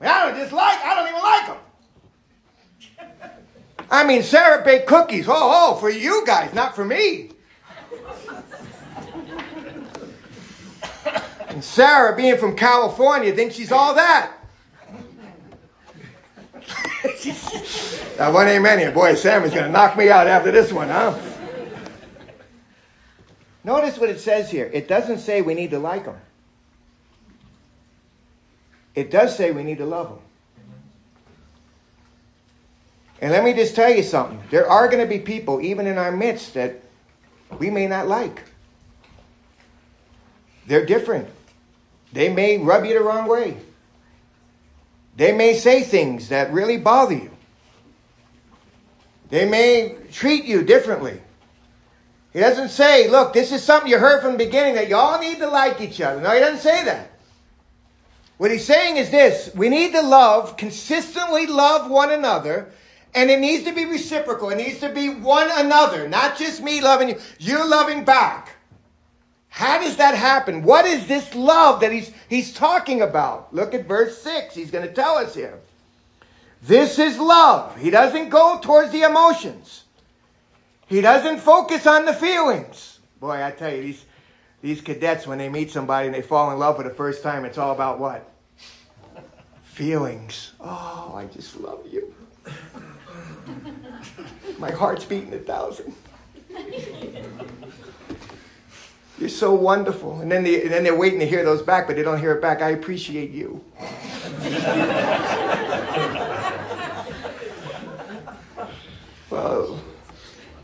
I 0.02 0.26
don't 0.26 0.38
dislike, 0.38 0.78
I 0.84 0.96
don't 0.96 1.08
even 1.08 1.22
like 1.22 1.48
them. 1.48 1.58
I 3.90 4.04
mean, 4.04 4.24
Sarah 4.24 4.62
baked 4.66 4.88
cookies. 4.88 5.30
Oh, 5.30 5.32
oh, 5.34 5.76
for 5.76 5.90
you 5.90 6.26
guys, 6.26 6.54
not 6.54 6.76
for 6.76 6.84
me. 6.84 7.30
And 11.48 11.64
Sarah, 11.64 12.14
being 12.14 12.38
from 12.38 12.58
California, 12.58 13.34
thinks 13.34 13.56
she's 13.56 13.72
all 13.72 13.96
that. 13.96 14.34
that 18.18 18.34
one 18.34 18.50
amen 18.50 18.80
here. 18.80 18.92
Boy, 18.92 19.16
Sam 19.16 19.46
is 19.46 19.52
going 19.54 19.68
to 19.68 19.72
knock 19.72 19.96
me 19.96 20.10
out 20.10 20.28
after 20.28 20.52
this 20.52 20.74
one, 20.74 20.90
huh? 20.90 21.18
Notice 23.64 23.98
what 23.98 24.10
it 24.10 24.20
says 24.20 24.50
here. 24.50 24.70
It 24.74 24.88
doesn't 24.88 25.20
say 25.20 25.42
we 25.42 25.54
need 25.54 25.72
to 25.72 25.80
like 25.80 26.06
them. 26.06 26.18
It 28.96 29.12
does 29.12 29.36
say 29.36 29.52
we 29.52 29.64
need 29.64 29.78
to 29.78 29.86
love 29.86 30.10
them. 30.10 30.20
And 33.22 33.32
let 33.32 33.44
me 33.44 33.54
just 33.54 33.76
tell 33.76 33.90
you 33.90 34.02
something. 34.02 34.42
There 34.50 34.68
are 34.68 34.88
going 34.88 35.00
to 35.00 35.06
be 35.06 35.20
people, 35.20 35.62
even 35.62 35.86
in 35.86 35.98
our 36.00 36.12
midst, 36.12 36.56
that 36.56 36.82
we 37.60 37.70
may 37.70 37.88
not 37.88 38.08
like. 38.08 38.42
They're 40.66 40.86
different. 40.86 41.28
They 42.14 42.34
may 42.34 42.58
rub 42.58 42.84
you 42.84 42.96
the 42.96 43.02
wrong 43.02 43.28
way. 43.28 43.58
They 45.18 45.32
may 45.34 45.56
say 45.56 45.84
things 45.84 46.30
that 46.30 46.52
really 46.52 46.78
bother 46.78 47.14
you. 47.14 47.32
They 49.30 49.48
may 49.48 49.96
treat 50.12 50.46
you 50.46 50.64
differently. 50.64 51.22
He 52.34 52.40
doesn't 52.40 52.70
say, 52.70 53.10
look, 53.10 53.34
this 53.34 53.52
is 53.52 53.62
something 53.64 53.92
you 53.92 53.98
heard 53.98 54.22
from 54.22 54.34
the 54.34 54.46
beginning 54.46 54.76
that 54.76 54.88
y'all 54.88 55.20
need 55.20 55.40
to 55.40 55.48
like 55.48 55.82
each 55.82 56.00
other. 56.00 56.22
No, 56.22 56.32
he 56.32 56.40
doesn't 56.40 56.62
say 56.62 56.84
that. 56.86 57.12
What 58.38 58.52
he's 58.52 58.66
saying 58.66 58.98
is 58.98 59.12
this 59.12 59.54
we 59.54 59.70
need 59.70 59.92
to 59.94 60.02
love, 60.02 60.58
consistently 60.58 61.46
love 61.46 61.92
one 61.92 62.12
another, 62.12 62.72
and 63.14 63.30
it 63.30 63.40
needs 63.40 63.66
to 63.66 63.74
be 63.74 63.86
reciprocal. 63.86 64.50
It 64.50 64.56
needs 64.56 64.80
to 64.80 64.90
be 64.90 65.10
one 65.10 65.50
another, 65.52 66.08
not 66.08 66.38
just 66.38 66.64
me 66.64 66.82
loving 66.82 67.10
you, 67.10 67.20
you 67.38 67.70
loving 67.70 68.06
back. 68.06 68.56
How 69.50 69.80
does 69.80 69.98
that 69.98 70.16
happen? 70.16 70.64
What 70.64 70.86
is 70.86 71.08
this 71.08 71.36
love 71.36 71.82
that 71.82 71.92
he's, 71.92 72.12
he's 72.30 72.54
talking 72.54 73.02
about? 73.02 73.54
Look 73.54 73.74
at 73.74 73.86
verse 73.86 74.18
6. 74.22 74.56
He's 74.56 74.72
going 74.72 74.88
to 74.88 74.94
tell 74.94 75.18
us 75.18 75.36
here. 75.36 75.60
This 76.64 76.98
is 76.98 77.20
love. 77.20 77.78
He 77.78 77.90
doesn't 77.90 78.30
go 78.30 78.60
towards 78.62 78.94
the 78.94 79.02
emotions. 79.02 79.81
He 80.92 81.00
doesn't 81.00 81.40
focus 81.40 81.88
on 81.88 82.04
the 82.04 82.14
feelings. 82.14 83.00
Boy, 83.22 83.42
I 83.42 83.52
tell 83.52 83.74
you, 83.74 83.82
these, 83.82 84.04
these 84.62 84.82
cadets, 84.82 85.26
when 85.26 85.38
they 85.38 85.48
meet 85.48 85.72
somebody 85.72 86.08
and 86.08 86.14
they 86.14 86.22
fall 86.22 86.52
in 86.52 86.60
love 86.60 86.76
for 86.76 86.84
the 86.84 86.90
first 86.90 87.24
time, 87.24 87.46
it's 87.46 87.58
all 87.58 87.72
about 87.72 87.98
what? 87.98 88.30
Feelings. 89.64 90.52
Oh, 90.60 91.14
I 91.16 91.28
just 91.34 91.58
love 91.62 91.86
you. 91.90 92.14
My 94.60 94.70
heart's 94.70 95.06
beating 95.06 95.34
a 95.34 95.38
thousand. 95.38 95.96
You're 99.18 99.30
so 99.30 99.54
wonderful. 99.54 100.20
And 100.20 100.30
then, 100.30 100.44
they, 100.44 100.64
and 100.64 100.72
then 100.72 100.84
they're 100.84 100.94
waiting 100.94 101.20
to 101.20 101.26
hear 101.26 101.46
those 101.46 101.62
back, 101.62 101.88
but 101.88 101.96
they 101.96 102.04
don't 102.04 102.20
hear 102.20 102.34
it 102.34 102.42
back. 102.42 102.62
I 102.62 102.72
appreciate 102.72 103.32
you. 103.32 103.64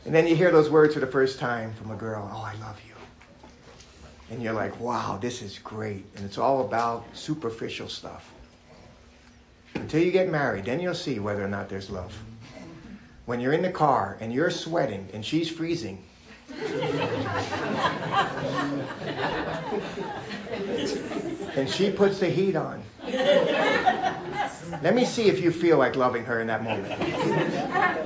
And 0.08 0.16
then 0.16 0.26
you 0.26 0.38
hear 0.38 0.52
those 0.52 0.70
words 0.70 0.94
for 0.94 1.02
the 1.02 1.08
first 1.08 1.38
time 1.38 1.74
from 1.74 1.92
a 1.92 1.96
girl, 1.96 2.32
oh, 2.34 2.42
I 2.42 2.54
love 2.62 2.80
you. 2.88 2.94
And 4.32 4.42
you're 4.42 4.54
like, 4.54 4.80
wow, 4.80 5.18
this 5.22 5.42
is 5.42 5.60
great. 5.60 6.06
And 6.16 6.24
it's 6.24 6.38
all 6.38 6.62
about 6.66 7.06
superficial 7.12 7.90
stuff. 7.90 8.34
Until 9.76 10.02
you 10.02 10.12
get 10.12 10.30
married, 10.30 10.64
then 10.64 10.80
you'll 10.80 10.96
see 10.96 11.20
whether 11.20 11.44
or 11.44 11.50
not 11.50 11.68
there's 11.68 11.90
love. 11.90 12.18
When 13.26 13.42
you're 13.42 13.52
in 13.52 13.62
the 13.62 13.70
car 13.70 14.18
and 14.22 14.32
you're 14.32 14.50
sweating 14.50 15.10
and 15.14 15.26
she's 15.26 15.50
freezing, 15.50 16.02
and 21.54 21.70
she 21.70 21.92
puts 21.92 22.20
the 22.20 22.30
heat 22.30 22.56
on. 22.56 22.82
Let 24.82 24.96
me 24.96 25.04
see 25.04 25.28
if 25.28 25.42
you 25.42 25.52
feel 25.52 25.78
like 25.78 25.98
loving 25.98 26.24
her 26.24 26.40
in 26.40 26.48
that 26.48 26.64
moment. 26.64 28.06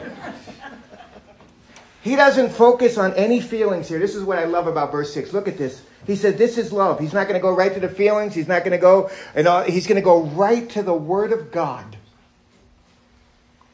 He 2.01 2.15
doesn't 2.15 2.49
focus 2.49 2.97
on 2.97 3.13
any 3.13 3.39
feelings 3.39 3.87
here. 3.87 3.99
This 3.99 4.15
is 4.15 4.23
what 4.23 4.39
I 4.39 4.45
love 4.45 4.67
about 4.67 4.91
verse 4.91 5.13
6. 5.13 5.33
Look 5.33 5.47
at 5.47 5.57
this. 5.57 5.83
He 6.07 6.15
said, 6.15 6.37
This 6.37 6.57
is 6.57 6.71
love. 6.71 6.99
He's 6.99 7.13
not 7.13 7.27
going 7.27 7.39
to 7.39 7.41
go 7.41 7.53
right 7.53 7.73
to 7.73 7.79
the 7.79 7.89
feelings. 7.89 8.33
He's 8.33 8.47
not 8.47 8.59
going 8.59 8.71
to 8.71 8.79
go, 8.79 9.11
and 9.35 9.47
all, 9.47 9.63
he's 9.63 9.85
going 9.85 9.97
to 9.97 10.01
go 10.01 10.23
right 10.23 10.67
to 10.71 10.81
the 10.81 10.93
Word 10.93 11.31
of 11.31 11.51
God. 11.51 11.97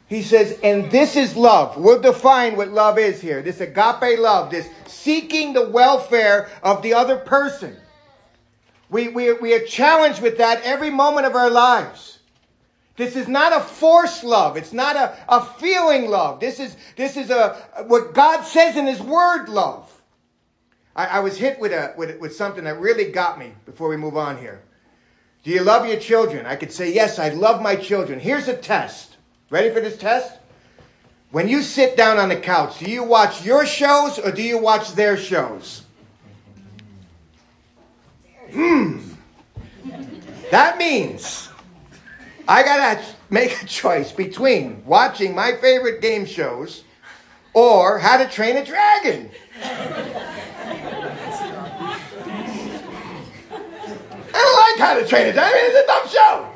He 0.08 0.22
says, 0.22 0.58
and 0.64 0.90
this 0.90 1.18
is 1.18 1.36
love. 1.36 1.78
We'll 1.78 2.02
define 2.02 2.56
what 2.56 2.70
love 2.70 2.98
is 2.98 3.22
here. 3.22 3.42
This 3.42 3.60
agape 3.60 4.18
love, 4.18 4.52
this 4.52 4.70
seeking 4.88 5.52
the 5.52 5.68
welfare 5.68 6.50
of 6.64 6.82
the 6.82 6.94
other 6.94 7.18
person. 7.18 7.76
We, 8.90 9.10
we, 9.10 9.34
we 9.34 9.54
are 9.54 9.66
challenged 9.66 10.22
with 10.22 10.38
that 10.38 10.62
every 10.64 10.90
moment 10.90 11.28
of 11.28 11.36
our 11.36 11.50
lives. 11.50 12.17
This 12.98 13.16
is 13.16 13.28
not 13.28 13.56
a 13.56 13.64
forced 13.64 14.24
love. 14.24 14.58
It's 14.58 14.74
not 14.74 14.96
a, 14.96 15.16
a 15.30 15.46
feeling 15.46 16.10
love. 16.10 16.40
This 16.40 16.60
is, 16.60 16.76
this 16.96 17.16
is 17.16 17.30
a, 17.30 17.84
what 17.86 18.14
God 18.16 18.42
says 18.44 18.76
in 18.76 18.88
His 18.88 19.00
Word 19.00 19.50
love. 19.50 19.90
I, 20.96 21.06
I 21.06 21.20
was 21.20 21.38
hit 21.38 21.60
with, 21.60 21.72
a, 21.72 21.94
with, 21.96 22.20
with 22.20 22.36
something 22.36 22.64
that 22.64 22.80
really 22.80 23.12
got 23.12 23.38
me 23.38 23.54
before 23.66 23.88
we 23.88 23.98
move 23.98 24.18
on 24.18 24.38
here. 24.40 24.64
Do 25.44 25.52
you 25.52 25.62
love 25.62 25.88
your 25.88 26.00
children? 26.00 26.48
I 26.48 26.56
could 26.56 26.72
say, 26.72 26.92
yes, 26.92 27.20
I 27.20 27.30
love 27.30 27.62
my 27.62 27.76
children. 27.76 28.20
Here's 28.20 28.48
a 28.48 28.58
test. 28.58 29.16
Ready 29.52 29.70
for 29.70 29.80
this 29.80 29.98
test? 29.98 30.40
When 31.30 31.48
you 31.48 31.62
sit 31.62 31.96
down 31.96 32.18
on 32.18 32.30
the 32.30 32.36
couch, 32.36 32.80
do 32.80 32.90
you 32.90 33.04
watch 33.04 33.46
your 33.46 33.66
shows 33.66 34.18
or 34.18 34.32
do 34.32 34.42
you 34.42 34.58
watch 34.58 34.94
their 34.94 35.18
shows? 35.18 35.84
Hmm. 38.52 39.02
That 40.50 40.78
means 40.78 41.47
I 42.48 42.64
gotta 42.64 43.04
make 43.30 43.62
a 43.62 43.66
choice 43.66 44.12
between 44.14 44.82
watching 44.86 45.36
my 45.36 45.52
favorite 45.58 46.02
game 46.02 46.26
shows 46.26 46.84
or 47.54 48.00
How 48.00 48.18
to 48.18 48.28
Train 48.30 48.56
a 48.56 48.64
Dragon. 48.64 49.30
I 54.34 54.42
don't 54.44 54.56
like 54.56 54.78
How 54.80 54.94
to 55.00 55.06
Train 55.06 55.28
a 55.28 55.34
Dragon. 55.34 55.60
It's 55.62 55.76
a 55.76 55.86
dumb 55.88 56.08
show. 56.08 56.50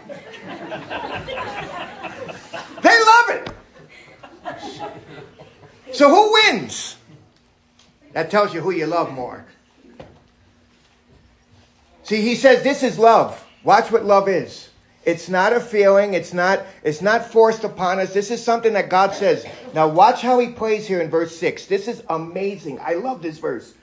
They 2.81 3.03
love 3.03 3.29
it. 3.29 3.51
So 5.93 6.09
who 6.09 6.33
wins? 6.33 6.95
That 8.13 8.31
tells 8.31 8.53
you 8.53 8.61
who 8.61 8.71
you 8.71 8.87
love 8.87 9.11
more. 9.11 9.45
See, 12.03 12.21
he 12.21 12.35
says 12.35 12.63
this 12.63 12.81
is 12.81 12.97
love. 12.97 13.45
Watch 13.63 13.91
what 13.91 14.05
love 14.05 14.29
is. 14.29 14.70
It's 15.03 15.29
not 15.29 15.53
a 15.53 15.59
feeling. 15.59 16.13
It's 16.13 16.33
not, 16.33 16.61
it's 16.83 17.01
not 17.01 17.25
forced 17.25 17.63
upon 17.63 17.99
us. 17.99 18.13
This 18.13 18.29
is 18.29 18.43
something 18.43 18.73
that 18.73 18.89
God 18.89 19.13
says. 19.13 19.45
Now 19.73 19.87
watch 19.87 20.21
how 20.21 20.37
he 20.39 20.49
plays 20.49 20.87
here 20.87 21.01
in 21.01 21.09
verse 21.09 21.35
6. 21.37 21.65
This 21.65 21.87
is 21.87 22.03
amazing. 22.09 22.79
I 22.79 22.93
love 22.93 23.21
this 23.21 23.39
verse. 23.39 23.73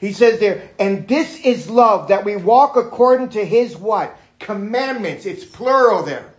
He 0.00 0.12
says 0.12 0.40
there, 0.40 0.70
and 0.78 1.06
this 1.06 1.40
is 1.40 1.70
love 1.70 2.08
that 2.08 2.24
we 2.24 2.36
walk 2.36 2.76
according 2.76 3.28
to 3.30 3.44
his 3.44 3.76
what? 3.76 4.18
Commandments. 4.38 5.26
It's 5.26 5.44
plural 5.44 6.02
there. 6.02 6.32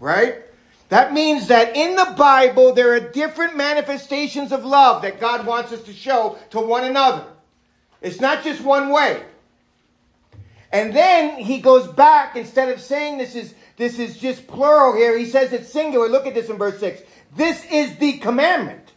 Right? 0.00 0.36
That 0.88 1.12
means 1.12 1.46
that 1.48 1.76
in 1.76 1.94
the 1.94 2.14
Bible, 2.16 2.72
there 2.72 2.92
are 2.94 3.00
different 3.00 3.56
manifestations 3.56 4.50
of 4.50 4.64
love 4.64 5.02
that 5.02 5.20
God 5.20 5.46
wants 5.46 5.70
us 5.70 5.82
to 5.82 5.92
show 5.92 6.36
to 6.50 6.60
one 6.60 6.84
another. 6.84 7.24
It's 8.02 8.20
not 8.20 8.42
just 8.42 8.60
one 8.62 8.88
way. 8.88 9.22
And 10.72 10.94
then 10.94 11.36
he 11.36 11.60
goes 11.60 11.88
back, 11.88 12.36
instead 12.36 12.68
of 12.68 12.80
saying 12.80 13.18
this 13.18 13.34
is, 13.34 13.54
this 13.76 13.98
is 13.98 14.16
just 14.18 14.46
plural 14.46 14.94
here, 14.94 15.18
he 15.18 15.26
says 15.26 15.52
it's 15.52 15.72
singular. 15.72 16.08
Look 16.08 16.26
at 16.26 16.34
this 16.34 16.48
in 16.48 16.58
verse 16.58 16.78
6. 16.78 17.02
This 17.34 17.64
is 17.70 17.96
the 17.96 18.18
commandment. 18.18 18.92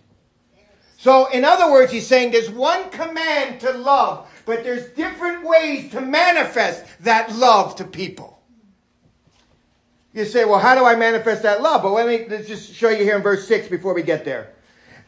So, 0.97 1.29
in 1.31 1.43
other 1.43 1.71
words, 1.71 1.91
he's 1.91 2.07
saying 2.07 2.31
there's 2.31 2.49
one 2.49 2.89
command 2.89 3.59
to 3.61 3.73
love, 3.73 4.29
but 4.45 4.63
there's 4.63 4.89
different 4.91 5.45
ways 5.45 5.91
to 5.91 5.99
manifest 5.99 6.85
that 7.01 7.35
love 7.35 7.75
to 7.77 7.83
people. 7.83 8.41
You 10.13 10.25
say, 10.25 10.45
well, 10.45 10.59
how 10.59 10.75
do 10.75 10.85
I 10.85 10.95
manifest 10.95 11.41
that 11.43 11.61
love? 11.61 11.81
But 11.81 11.91
let 11.91 12.07
me 12.07 12.25
let's 12.29 12.47
just 12.47 12.73
show 12.73 12.89
you 12.89 13.03
here 13.03 13.15
in 13.15 13.23
verse 13.23 13.47
6 13.47 13.67
before 13.67 13.93
we 13.93 14.03
get 14.03 14.23
there. 14.23 14.53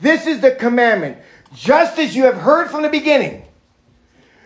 This 0.02 0.26
is 0.26 0.42
the 0.42 0.52
commandment. 0.52 1.18
Just 1.54 2.00
as 2.00 2.16
you 2.16 2.24
have 2.24 2.38
heard 2.38 2.70
from 2.70 2.82
the 2.82 2.90
beginning, 2.90 3.46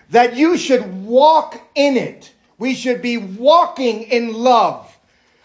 that 0.09 0.35
you 0.35 0.57
should 0.57 1.05
walk 1.05 1.61
in 1.75 1.97
it. 1.97 2.33
We 2.57 2.73
should 2.73 3.01
be 3.01 3.17
walking 3.17 4.03
in 4.03 4.33
love. 4.33 4.97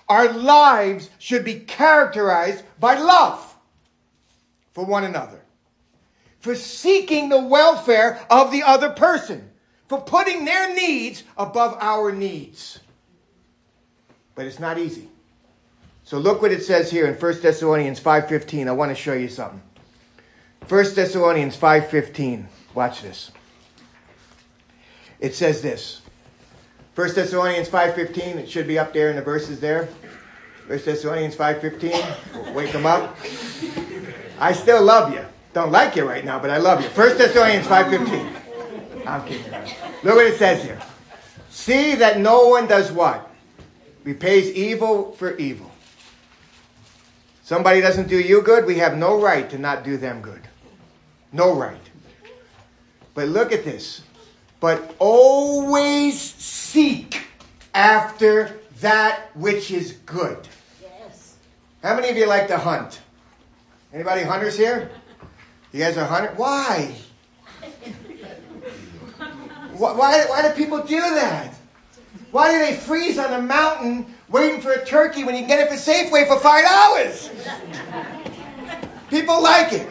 Our 0.09 0.33
lives 0.33 1.11
should 1.19 1.45
be 1.45 1.61
characterized 1.61 2.65
by 2.79 2.99
love 2.99 3.57
for 4.73 4.85
one 4.85 5.05
another, 5.05 5.41
for 6.41 6.55
seeking 6.55 7.29
the 7.29 7.43
welfare 7.43 8.21
of 8.29 8.51
the 8.53 8.63
other 8.63 8.91
person, 8.91 9.49
for 9.89 10.01
putting 10.01 10.45
their 10.45 10.75
needs 10.75 11.23
above 11.39 11.79
our 11.81 12.13
needs. 12.13 12.81
But 14.35 14.47
it's 14.47 14.59
not 14.59 14.79
easy. 14.79 15.09
So 16.03 16.19
look 16.19 16.43
what 16.43 16.53
it 16.53 16.63
says 16.63 16.91
here 16.91 17.07
in 17.07 17.15
1 17.15 17.41
Thessalonians 17.41 18.01
5:15. 18.01 18.69
I 18.69 18.73
want 18.73 18.91
to 18.91 18.95
show 18.95 19.15
you 19.15 19.29
something. 19.29 19.63
1 20.69 20.95
Thessalonians 20.95 21.57
5:15. 21.57 22.47
Watch 22.75 23.01
this. 23.03 23.31
It 25.21 25.35
says 25.35 25.63
this. 25.63 26.03
1 26.95 27.15
Thessalonians 27.15 27.69
5.15, 27.69 28.37
it 28.37 28.49
should 28.49 28.69
be 28.69 28.79
up 28.79 28.93
there 28.93 29.11
in 29.11 29.17
the 29.17 29.23
verses 29.23 29.59
there. 29.59 29.89
1 30.69 30.79
Thessalonians 30.85 31.35
5.15, 31.35 32.55
wake 32.55 32.73
them 32.73 32.87
up. 32.87 33.17
I 34.39 34.53
still 34.53 34.83
love 34.83 35.13
you. 35.13 35.25
Don't 35.53 35.73
like 35.73 35.97
you 35.97 36.09
right 36.09 36.25
now, 36.25 36.39
but 36.39 36.51
I 36.51 36.59
love 36.59 36.83
you. 36.83 36.89
1 36.89 37.19
Thessalonians 37.19 37.67
5.15. 37.67 39.07
I'm 39.07 39.27
kidding. 39.27 39.53
Look 40.03 40.15
what 40.15 40.27
it 40.27 40.39
says 40.39 40.63
here. 40.63 40.81
See 41.51 41.95
that 41.97 42.21
no 42.21 42.49
one 42.49 42.67
does 42.67 42.93
what? 42.93 43.31
Repays 44.05 44.51
evil 44.51 45.13
for 45.13 45.37
evil. 45.37 45.71
Somebody 47.43 47.81
doesn't 47.81 48.09
do 48.09 48.19
you 48.19 48.41
good, 48.41 48.67
we 48.67 48.79
have 48.79 48.97
no 48.97 49.21
right 49.21 49.51
to 49.51 49.59
not 49.59 49.85
do 49.85 49.97
them 49.97 50.23
good. 50.23 50.41
No 51.33 51.55
right. 51.55 51.77
But 53.15 53.29
look 53.29 53.53
at 53.53 53.65
this 53.65 54.03
but 54.65 54.97
always 54.99 56.19
seek 56.19 57.21
after 57.75 58.61
that 58.81 59.29
which 59.35 59.71
is 59.71 59.93
good. 60.07 60.39
Yes. 60.81 61.37
How 61.83 61.95
many 61.95 62.09
of 62.09 62.17
you 62.17 62.27
like 62.27 62.49
to 62.49 62.57
hunt? 62.57 63.03
Anybody 63.93 64.23
hunters 64.23 64.57
here? 64.57 64.91
You 65.71 65.81
guys 65.81 65.99
are 65.99 66.07
hunters? 66.07 66.39
Why? 66.39 66.95
why, 69.77 70.25
why 70.31 70.49
do 70.49 70.55
people 70.55 70.79
do 70.79 70.99
that? 70.99 71.55
Why 72.31 72.51
do 72.51 72.59
they 72.59 72.75
freeze 72.75 73.19
on 73.19 73.35
a 73.35 73.43
mountain 73.43 74.15
waiting 74.31 74.63
for 74.63 74.73
a 74.73 74.83
turkey 74.83 75.25
when 75.25 75.35
you 75.35 75.43
can 75.43 75.49
get 75.49 75.61
it 75.61 75.69
for 75.69 75.77
Safeway 75.77 76.27
for 76.27 76.41
five 76.41 76.65
dollars? 76.65 77.29
People 79.11 79.43
like 79.43 79.75
it. 79.75 79.87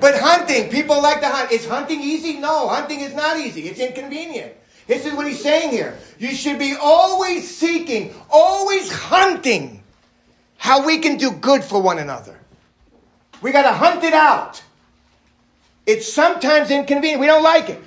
But 0.00 0.18
hunting, 0.18 0.70
people 0.70 1.02
like 1.02 1.20
to 1.20 1.28
hunt. 1.28 1.52
Is 1.52 1.66
hunting 1.66 2.00
easy? 2.00 2.38
No, 2.38 2.68
hunting 2.68 3.00
is 3.00 3.14
not 3.14 3.38
easy. 3.38 3.68
It's 3.68 3.80
inconvenient. 3.80 4.52
This 4.86 5.04
is 5.04 5.14
what 5.14 5.26
he's 5.26 5.42
saying 5.42 5.70
here. 5.70 5.98
You 6.18 6.28
should 6.28 6.58
be 6.58 6.76
always 6.80 7.56
seeking, 7.56 8.14
always 8.30 8.90
hunting 8.90 9.82
how 10.58 10.86
we 10.86 10.98
can 10.98 11.16
do 11.16 11.32
good 11.32 11.64
for 11.64 11.80
one 11.80 11.98
another. 11.98 12.38
We 13.42 13.52
got 13.52 13.62
to 13.62 13.72
hunt 13.72 14.04
it 14.04 14.14
out. 14.14 14.62
It's 15.86 16.12
sometimes 16.12 16.70
inconvenient. 16.70 17.20
We 17.20 17.26
don't 17.26 17.42
like 17.42 17.68
it. 17.68 17.82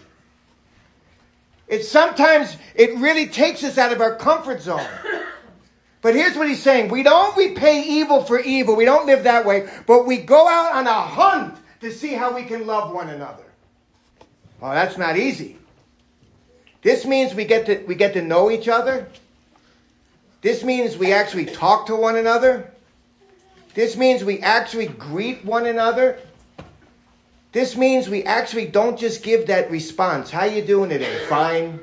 It's 1.67 1.87
sometimes, 1.87 2.57
it 2.75 2.97
really 2.97 3.27
takes 3.27 3.63
us 3.63 3.77
out 3.77 3.91
of 3.91 4.01
our 4.01 4.15
comfort 4.15 4.61
zone. 4.61 4.85
But 6.01 6.15
here's 6.15 6.35
what 6.35 6.47
he's 6.47 6.63
saying. 6.63 6.89
We 6.89 7.03
don't 7.03 7.35
repay 7.37 7.83
evil 7.83 8.23
for 8.23 8.39
evil. 8.39 8.75
We 8.75 8.85
don't 8.85 9.05
live 9.05 9.23
that 9.23 9.45
way. 9.45 9.69
But 9.85 10.05
we 10.05 10.17
go 10.17 10.47
out 10.47 10.73
on 10.73 10.87
a 10.87 10.93
hunt 10.93 11.55
to 11.81 11.91
see 11.91 12.13
how 12.13 12.33
we 12.33 12.43
can 12.43 12.67
love 12.67 12.91
one 12.93 13.09
another. 13.09 13.43
Well, 14.59 14.71
that's 14.71 14.97
not 14.97 15.17
easy. 15.17 15.57
This 16.81 17.05
means 17.05 17.33
we 17.33 17.45
get 17.45 17.65
to, 17.65 17.83
we 17.85 17.95
get 17.95 18.13
to 18.13 18.21
know 18.21 18.51
each 18.51 18.67
other. 18.67 19.07
This 20.41 20.63
means 20.63 20.97
we 20.97 21.11
actually 21.11 21.45
talk 21.45 21.87
to 21.87 21.95
one 21.95 22.15
another. 22.15 22.71
This 23.73 23.97
means 23.97 24.23
we 24.23 24.39
actually 24.39 24.87
greet 24.87 25.43
one 25.43 25.65
another. 25.65 26.19
This 27.51 27.75
means 27.75 28.09
we 28.09 28.23
actually 28.23 28.67
don't 28.67 28.97
just 28.97 29.23
give 29.23 29.47
that 29.47 29.71
response. 29.71 30.29
How 30.29 30.45
you 30.45 30.61
doing 30.61 30.89
today? 30.89 31.25
Fine. 31.27 31.79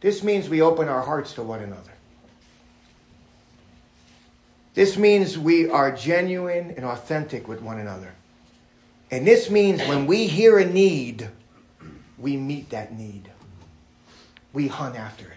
This 0.00 0.22
means 0.22 0.48
we 0.48 0.62
open 0.62 0.88
our 0.88 1.02
hearts 1.02 1.34
to 1.34 1.42
one 1.42 1.60
another. 1.60 1.89
This 4.74 4.96
means 4.96 5.38
we 5.38 5.68
are 5.68 5.90
genuine 5.90 6.74
and 6.76 6.84
authentic 6.84 7.48
with 7.48 7.60
one 7.60 7.78
another. 7.78 8.14
And 9.10 9.26
this 9.26 9.50
means 9.50 9.80
when 9.82 10.06
we 10.06 10.26
hear 10.26 10.58
a 10.58 10.64
need, 10.64 11.28
we 12.16 12.36
meet 12.36 12.70
that 12.70 12.92
need. 12.92 13.30
We 14.52 14.68
hunt 14.68 14.96
after 14.96 15.24
it. 15.24 15.32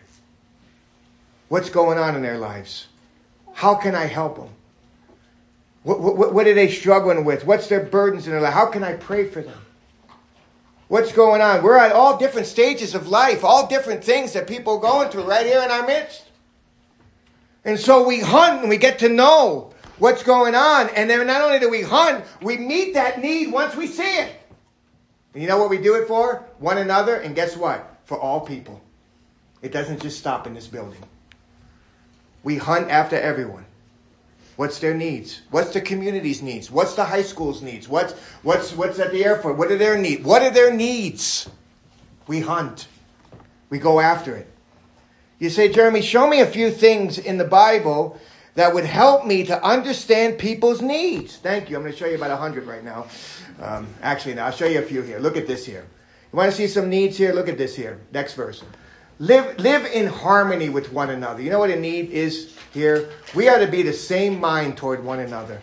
What's 1.50 1.70
going 1.70 1.98
on 1.98 2.16
in 2.16 2.22
their 2.22 2.38
lives? 2.38 2.88
How 3.54 3.76
can 3.76 3.96
I 3.96 4.06
help 4.06 4.38
them? 4.38 4.50
What, 5.84 6.00
what, 6.00 6.34
what 6.34 6.48
are 6.48 6.54
they 6.54 6.70
struggling 6.70 7.26
with? 7.26 7.46
What's 7.46 7.68
their 7.68 7.84
burdens 7.84 8.26
in 8.26 8.32
their 8.32 8.42
life? 8.42 8.54
How 8.54 8.68
can 8.68 8.84
I 8.84 8.94
pray 8.94 9.28
for 9.28 9.42
them? 9.42 9.60
What's 10.88 11.12
going 11.12 11.42
on? 11.42 11.64
We're 11.64 11.78
at 11.78 11.92
all 11.92 12.18
different 12.18 12.48
stages 12.48 12.96
of 12.96 13.08
life, 13.08 13.44
all 13.44 13.68
different 13.68 14.04
things 14.04 14.34
that 14.34 14.48
people 14.48 14.78
are 14.78 14.80
going 14.80 15.10
through 15.10 15.24
right 15.24 15.46
here 15.46 15.62
in 15.62 15.72
our 15.72 15.86
midst. 15.86 16.24
And 17.66 17.80
so 17.80 18.06
we 18.06 18.20
hunt 18.20 18.62
and 18.62 18.70
we 18.70 18.78
get 18.78 19.00
to 19.00 19.10
know 19.10 19.74
what's 19.98 20.24
going 20.24 20.56
on. 20.56 20.90
And 20.90 21.10
then 21.10 21.26
not 21.26 21.42
only 21.42 21.60
do 21.60 21.70
we 21.70 21.82
hunt, 21.82 22.26
we 22.42 22.58
meet 22.58 22.94
that 22.94 23.22
need 23.22 23.52
once 23.52 23.76
we 23.76 23.88
see 23.88 24.18
it. 24.18 24.36
And 25.34 25.42
you 25.42 25.48
know 25.48 25.58
what 25.58 25.70
we 25.70 25.78
do 25.78 25.96
it 25.96 26.08
for? 26.08 26.46
One 26.60 26.78
another. 26.78 27.16
And 27.16 27.36
guess 27.36 27.56
what? 27.56 27.98
For 28.06 28.20
all 28.20 28.42
people. 28.42 28.82
It 29.62 29.72
doesn't 29.72 30.02
just 30.02 30.20
stop 30.20 30.46
in 30.46 30.54
this 30.54 30.68
building. 30.68 31.02
We 32.44 32.58
hunt 32.58 32.90
after 32.90 33.18
everyone. 33.18 33.66
What's 34.56 34.78
their 34.80 34.94
needs? 34.94 35.42
What's 35.50 35.74
the 35.74 35.82
community's 35.82 36.42
needs? 36.42 36.70
What's 36.70 36.94
the 36.94 37.06
high 37.06 37.24
school's 37.24 37.62
needs? 37.62 37.88
What's, 37.88 38.14
what's, 38.44 38.74
what's 38.74 39.00
at 39.00 39.12
the 39.12 39.26
airport? 39.26 39.58
What 39.58 39.72
are 39.72 39.78
their 39.78 39.98
needs? 39.98 40.24
What 40.24 40.44
are 40.44 40.52
their 40.52 40.72
needs? 40.72 41.50
We 42.28 42.42
hunt. 42.42 42.88
We 43.70 43.80
go 43.80 44.00
after 44.00 44.36
it. 44.36 44.53
You 45.44 45.50
say, 45.50 45.68
Jeremy, 45.68 46.02
show 46.02 46.26
me 46.26 46.40
a 46.40 46.46
few 46.46 46.72
things 46.72 47.18
in 47.18 47.38
the 47.38 47.44
Bible 47.44 48.18
that 48.56 48.74
would 48.74 48.86
help 48.86 49.26
me 49.26 49.44
to 49.44 49.62
understand 49.62 50.38
people's 50.38 50.82
needs. 50.82 51.36
Thank 51.36 51.70
you. 51.70 51.76
I'm 51.76 51.82
going 51.82 51.92
to 51.92 52.00
show 52.00 52.06
you 52.06 52.16
about 52.16 52.32
a 52.32 52.38
hundred 52.38 52.66
right 52.66 52.82
now. 52.82 53.08
Um, 53.62 53.86
actually, 54.02 54.36
now 54.36 54.46
I'll 54.46 54.54
show 54.54 54.68
you 54.68 54.80
a 54.80 54.84
few 54.84 55.02
here. 55.02 55.20
Look 55.20 55.36
at 55.36 55.46
this 55.46 55.66
here. 55.66 55.86
You 56.32 56.38
want 56.38 56.50
to 56.50 56.56
see 56.56 56.66
some 56.66 56.90
needs 56.90 57.18
here? 57.18 57.34
Look 57.34 57.50
at 57.50 57.58
this 57.58 57.76
here. 57.76 58.00
Next 58.14 58.36
verse. 58.36 58.64
live, 59.20 59.60
live 59.60 59.86
in 59.88 60.08
harmony 60.08 60.70
with 60.70 60.94
one 60.94 61.10
another. 61.10 61.42
You 61.42 61.50
know 61.50 61.60
what 61.60 61.72
a 61.72 61.78
need 61.78 62.12
is 62.12 62.56
here? 62.74 63.10
We 63.36 63.50
are 63.50 63.60
to 63.60 63.68
be 63.68 63.82
the 63.82 63.92
same 63.92 64.40
mind 64.40 64.78
toward 64.78 65.04
one 65.04 65.20
another. 65.20 65.62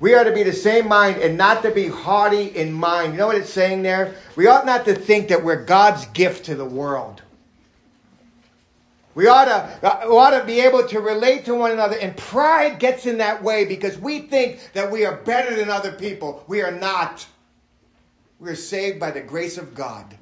We 0.00 0.14
are 0.14 0.24
to 0.24 0.32
be 0.32 0.42
the 0.42 0.52
same 0.52 0.88
mind 0.88 1.22
and 1.22 1.38
not 1.38 1.62
to 1.62 1.70
be 1.70 1.86
haughty 1.86 2.46
in 2.56 2.72
mind. 2.72 3.12
You 3.12 3.18
know 3.18 3.28
what 3.28 3.36
it's 3.36 3.50
saying 3.50 3.84
there? 3.84 4.16
We 4.34 4.48
ought 4.48 4.66
not 4.66 4.84
to 4.86 4.96
think 4.96 5.28
that 5.28 5.44
we're 5.44 5.64
God's 5.64 6.06
gift 6.06 6.46
to 6.46 6.56
the 6.56 6.64
world. 6.64 7.20
We 9.14 9.28
ought 9.28 9.44
to, 9.44 9.78
uh, 9.86 10.12
ought 10.12 10.38
to 10.38 10.44
be 10.44 10.60
able 10.60 10.86
to 10.88 11.00
relate 11.00 11.44
to 11.44 11.54
one 11.54 11.70
another, 11.70 11.96
and 11.96 12.16
pride 12.16 12.78
gets 12.80 13.06
in 13.06 13.18
that 13.18 13.42
way 13.42 13.64
because 13.64 13.96
we 13.96 14.20
think 14.20 14.70
that 14.72 14.90
we 14.90 15.04
are 15.04 15.16
better 15.16 15.54
than 15.54 15.70
other 15.70 15.92
people. 15.92 16.44
We 16.48 16.62
are 16.62 16.72
not. 16.72 17.26
We 18.40 18.50
are 18.50 18.56
saved 18.56 18.98
by 18.98 19.12
the 19.12 19.20
grace 19.20 19.56
of 19.56 19.74
God. 19.74 20.16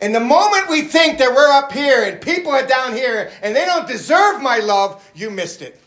And 0.00 0.14
the 0.14 0.20
moment 0.20 0.70
we 0.70 0.82
think 0.82 1.18
that 1.18 1.34
we're 1.34 1.52
up 1.52 1.72
here 1.72 2.04
and 2.04 2.22
people 2.22 2.52
are 2.52 2.66
down 2.66 2.94
here 2.94 3.30
and 3.42 3.54
they 3.54 3.66
don't 3.66 3.86
deserve 3.86 4.40
my 4.40 4.58
love, 4.58 5.06
you 5.14 5.30
missed 5.30 5.60
it. 5.60 5.78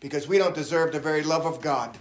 Because 0.00 0.26
we 0.26 0.38
don't 0.38 0.54
deserve 0.54 0.92
the 0.92 0.98
very 0.98 1.22
love 1.22 1.46
of 1.46 1.60
God. 1.60 1.96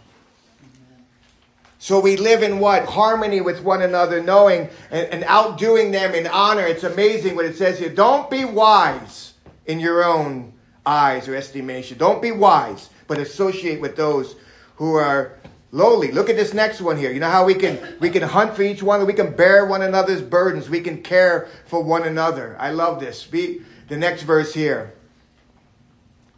So 1.83 1.99
we 1.99 2.15
live 2.15 2.43
in 2.43 2.59
what? 2.59 2.85
Harmony 2.85 3.41
with 3.41 3.61
one 3.61 3.81
another, 3.81 4.23
knowing 4.23 4.69
and, 4.89 5.05
and, 5.09 5.23
outdoing 5.25 5.91
them 5.91 6.15
in 6.15 6.27
honor. 6.27 6.65
It's 6.65 6.85
amazing 6.85 7.35
what 7.35 7.43
it 7.43 7.57
says 7.57 7.77
here. 7.77 7.89
Don't 7.89 8.29
be 8.29 8.45
wise 8.45 9.33
in 9.65 9.81
your 9.81 10.01
own 10.01 10.53
eyes 10.85 11.27
or 11.27 11.35
estimation. 11.35 11.97
Don't 11.97 12.21
be 12.21 12.31
wise, 12.31 12.89
but 13.05 13.17
associate 13.17 13.81
with 13.81 13.97
those 13.97 14.37
who 14.77 14.95
are 14.95 15.37
lowly. 15.73 16.13
Look 16.13 16.29
at 16.29 16.37
this 16.37 16.53
next 16.53 16.79
one 16.79 16.95
here. 16.95 17.11
You 17.11 17.19
know 17.19 17.29
how 17.29 17.43
we 17.43 17.53
can 17.53 17.97
we 17.99 18.09
can 18.09 18.23
hunt 18.23 18.55
for 18.55 18.61
each 18.61 18.81
one, 18.81 19.05
we 19.05 19.11
can 19.11 19.35
bear 19.35 19.65
one 19.65 19.81
another's 19.81 20.21
burdens, 20.21 20.69
we 20.69 20.79
can 20.79 21.03
care 21.03 21.49
for 21.65 21.83
one 21.83 22.03
another. 22.03 22.55
I 22.61 22.71
love 22.71 23.01
this. 23.01 23.25
Be 23.25 23.59
the 23.89 23.97
next 23.97 24.21
verse 24.23 24.53
here. 24.53 24.93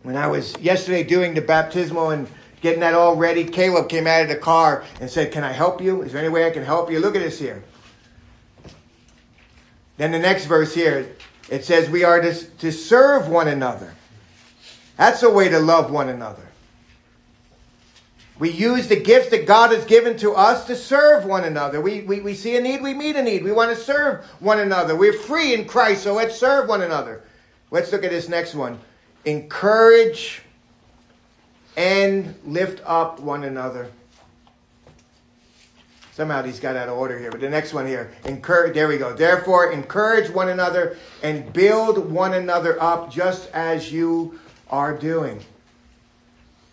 When 0.01 0.17
I 0.17 0.25
was 0.25 0.57
yesterday 0.59 1.03
doing 1.03 1.35
the 1.35 1.41
baptismal 1.41 2.09
and 2.09 2.27
getting 2.61 2.79
that 2.81 2.93
all 2.93 3.15
ready. 3.15 3.43
Caleb 3.43 3.89
came 3.89 4.07
out 4.07 4.23
of 4.23 4.29
the 4.29 4.35
car 4.35 4.83
and 4.99 5.09
said, 5.09 5.31
Can 5.31 5.43
I 5.43 5.51
help 5.51 5.81
you? 5.81 6.01
Is 6.01 6.11
there 6.11 6.21
any 6.21 6.29
way 6.29 6.47
I 6.47 6.51
can 6.51 6.63
help 6.63 6.91
you? 6.91 6.99
Look 6.99 7.15
at 7.15 7.21
this 7.21 7.39
here. 7.39 7.63
Then 9.97 10.11
the 10.11 10.19
next 10.19 10.45
verse 10.45 10.73
here, 10.73 11.15
it 11.49 11.63
says, 11.63 11.89
We 11.89 12.03
are 12.03 12.19
to, 12.21 12.33
to 12.33 12.71
serve 12.71 13.27
one 13.27 13.47
another. 13.47 13.93
That's 14.97 15.23
a 15.23 15.29
way 15.29 15.49
to 15.49 15.59
love 15.59 15.91
one 15.91 16.09
another. 16.09 16.41
We 18.37 18.49
use 18.49 18.87
the 18.89 18.99
gifts 18.99 19.29
that 19.29 19.47
God 19.47 19.71
has 19.71 19.85
given 19.85 20.17
to 20.17 20.33
us 20.33 20.65
to 20.67 20.75
serve 20.75 21.23
one 21.25 21.45
another. 21.45 21.79
We, 21.79 22.01
we, 22.01 22.19
we 22.19 22.33
see 22.33 22.57
a 22.57 22.61
need, 22.61 22.81
we 22.81 22.93
meet 22.93 23.15
a 23.15 23.23
need. 23.23 23.43
We 23.43 23.53
want 23.53 23.75
to 23.75 23.81
serve 23.81 24.25
one 24.41 24.59
another. 24.59 24.95
We're 24.95 25.13
free 25.13 25.53
in 25.53 25.65
Christ, 25.65 26.03
so 26.03 26.13
let's 26.13 26.37
serve 26.37 26.67
one 26.67 26.81
another. 26.81 27.23
Let's 27.71 27.93
look 27.93 28.03
at 28.03 28.11
this 28.11 28.27
next 28.27 28.53
one. 28.53 28.77
Encourage 29.23 30.41
and 31.75 32.35
lift 32.45 32.81
up 32.85 33.19
one 33.19 33.43
another. 33.43 33.89
Somehow 36.13 36.41
these 36.41 36.61
got 36.61 36.77
out 36.77 36.87
of 36.87 36.97
order 36.97 37.19
here, 37.19 37.29
but 37.29 37.41
the 37.41 37.49
next 37.49 37.73
one 37.73 37.85
here, 37.85 38.09
encourage. 38.23 38.73
There 38.73 38.87
we 38.87 38.97
go. 38.97 39.13
Therefore, 39.13 39.73
encourage 39.73 40.29
one 40.29 40.47
another 40.47 40.97
and 41.21 41.51
build 41.51 42.09
one 42.09 42.33
another 42.33 42.81
up, 42.81 43.11
just 43.11 43.51
as 43.51 43.91
you 43.91 44.39
are 44.69 44.97
doing. 44.97 45.41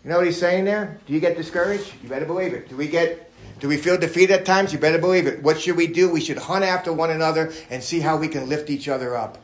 You 0.03 0.09
know 0.09 0.17
what 0.17 0.25
he's 0.25 0.39
saying 0.39 0.63
there? 0.63 0.97
Do 1.05 1.13
you 1.13 1.19
get 1.19 1.35
discouraged? 1.35 1.93
You 2.01 2.07
better 2.07 2.25
believe 2.25 2.53
it. 2.53 2.69
Do 2.69 2.77
we 2.77 2.87
get? 2.87 3.29
Do 3.59 3.67
we 3.67 3.75
feel 3.75 3.97
defeated 3.97 4.31
at 4.31 4.45
times? 4.45 4.71
You 4.71 4.79
better 4.79 4.97
believe 4.97 5.27
it. 5.27 5.43
What 5.43 5.59
should 5.59 5.75
we 5.75 5.87
do? 5.87 6.09
We 6.09 6.21
should 6.21 6.37
hunt 6.37 6.63
after 6.63 6.93
one 6.93 7.11
another 7.11 7.51
and 7.69 7.83
see 7.83 7.99
how 7.99 8.15
we 8.15 8.29
can 8.29 8.47
lift 8.47 8.69
each 8.69 8.87
other 8.87 9.15
up. 9.15 9.37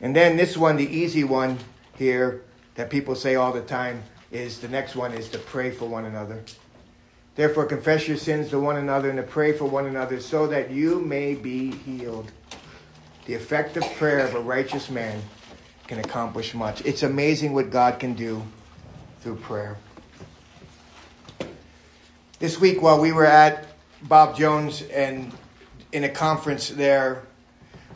And 0.00 0.14
then 0.14 0.36
this 0.36 0.56
one, 0.56 0.76
the 0.76 0.88
easy 0.88 1.22
one 1.22 1.58
here 1.96 2.42
that 2.74 2.90
people 2.90 3.14
say 3.14 3.36
all 3.36 3.52
the 3.52 3.62
time 3.62 4.02
is 4.30 4.60
the 4.60 4.68
next 4.68 4.94
one 4.94 5.12
is 5.14 5.28
to 5.30 5.38
pray 5.38 5.70
for 5.70 5.86
one 5.86 6.04
another. 6.04 6.42
Therefore, 7.34 7.66
confess 7.66 8.08
your 8.08 8.16
sins 8.16 8.50
to 8.50 8.58
one 8.58 8.76
another 8.76 9.08
and 9.08 9.16
to 9.16 9.22
pray 9.22 9.52
for 9.52 9.64
one 9.64 9.86
another 9.86 10.20
so 10.20 10.46
that 10.48 10.70
you 10.70 11.00
may 11.00 11.34
be 11.34 11.70
healed. 11.70 12.32
The 13.26 13.34
effective 13.34 13.84
prayer 13.96 14.26
of 14.26 14.34
a 14.34 14.40
righteous 14.40 14.90
man 14.90 15.22
can 15.86 16.00
accomplish 16.00 16.54
much. 16.54 16.84
It's 16.84 17.02
amazing 17.02 17.54
what 17.54 17.70
God 17.70 17.98
can 18.00 18.14
do 18.14 18.42
through 19.20 19.36
prayer. 19.36 19.76
This 22.38 22.60
week, 22.60 22.82
while 22.82 23.00
we 23.00 23.12
were 23.12 23.26
at 23.26 23.66
Bob 24.02 24.36
Jones 24.36 24.82
and 24.82 25.32
in 25.92 26.04
a 26.04 26.08
conference 26.08 26.68
there, 26.68 27.22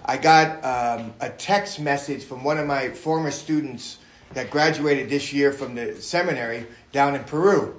I 0.05 0.16
got 0.16 0.64
um, 0.64 1.14
a 1.21 1.31
text 1.31 1.79
message 1.79 2.25
from 2.25 2.42
one 2.42 2.59
of 2.59 2.66
my 2.66 2.90
former 2.90 3.31
students 3.31 3.99
that 4.35 4.51
graduated 4.51 5.09
this 5.09 5.33
year 5.33 5.53
from 5.53 5.75
the 5.75 5.97
seminary 5.97 6.66
down 6.92 7.14
in 7.14 7.25
Peru. 7.25 7.79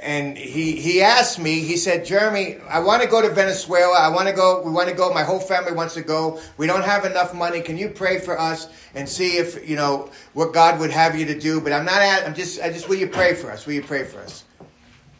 And 0.00 0.38
he, 0.38 0.72
he 0.76 1.02
asked 1.02 1.38
me, 1.38 1.60
he 1.60 1.76
said, 1.76 2.06
Jeremy, 2.06 2.56
I 2.68 2.80
want 2.80 3.02
to 3.02 3.08
go 3.08 3.20
to 3.20 3.28
Venezuela. 3.28 3.98
I 3.98 4.08
want 4.08 4.26
to 4.26 4.34
go, 4.34 4.62
we 4.62 4.70
want 4.70 4.88
to 4.88 4.94
go. 4.94 5.12
My 5.12 5.22
whole 5.22 5.38
family 5.38 5.72
wants 5.72 5.94
to 5.94 6.02
go. 6.02 6.40
We 6.56 6.66
don't 6.66 6.84
have 6.84 7.04
enough 7.04 7.34
money. 7.34 7.60
Can 7.60 7.76
you 7.76 7.90
pray 7.90 8.18
for 8.18 8.38
us 8.38 8.68
and 8.94 9.06
see 9.06 9.36
if, 9.36 9.68
you 9.68 9.76
know, 9.76 10.10
what 10.32 10.54
God 10.54 10.80
would 10.80 10.90
have 10.90 11.18
you 11.18 11.26
to 11.26 11.38
do? 11.38 11.60
But 11.60 11.72
I'm 11.72 11.84
not, 11.84 12.00
at, 12.00 12.26
I'm 12.26 12.34
just, 12.34 12.60
I 12.62 12.72
just, 12.72 12.88
will 12.88 12.96
you 12.96 13.06
pray 13.06 13.34
for 13.34 13.50
us? 13.50 13.66
Will 13.66 13.74
you 13.74 13.82
pray 13.82 14.04
for 14.04 14.18
us? 14.20 14.44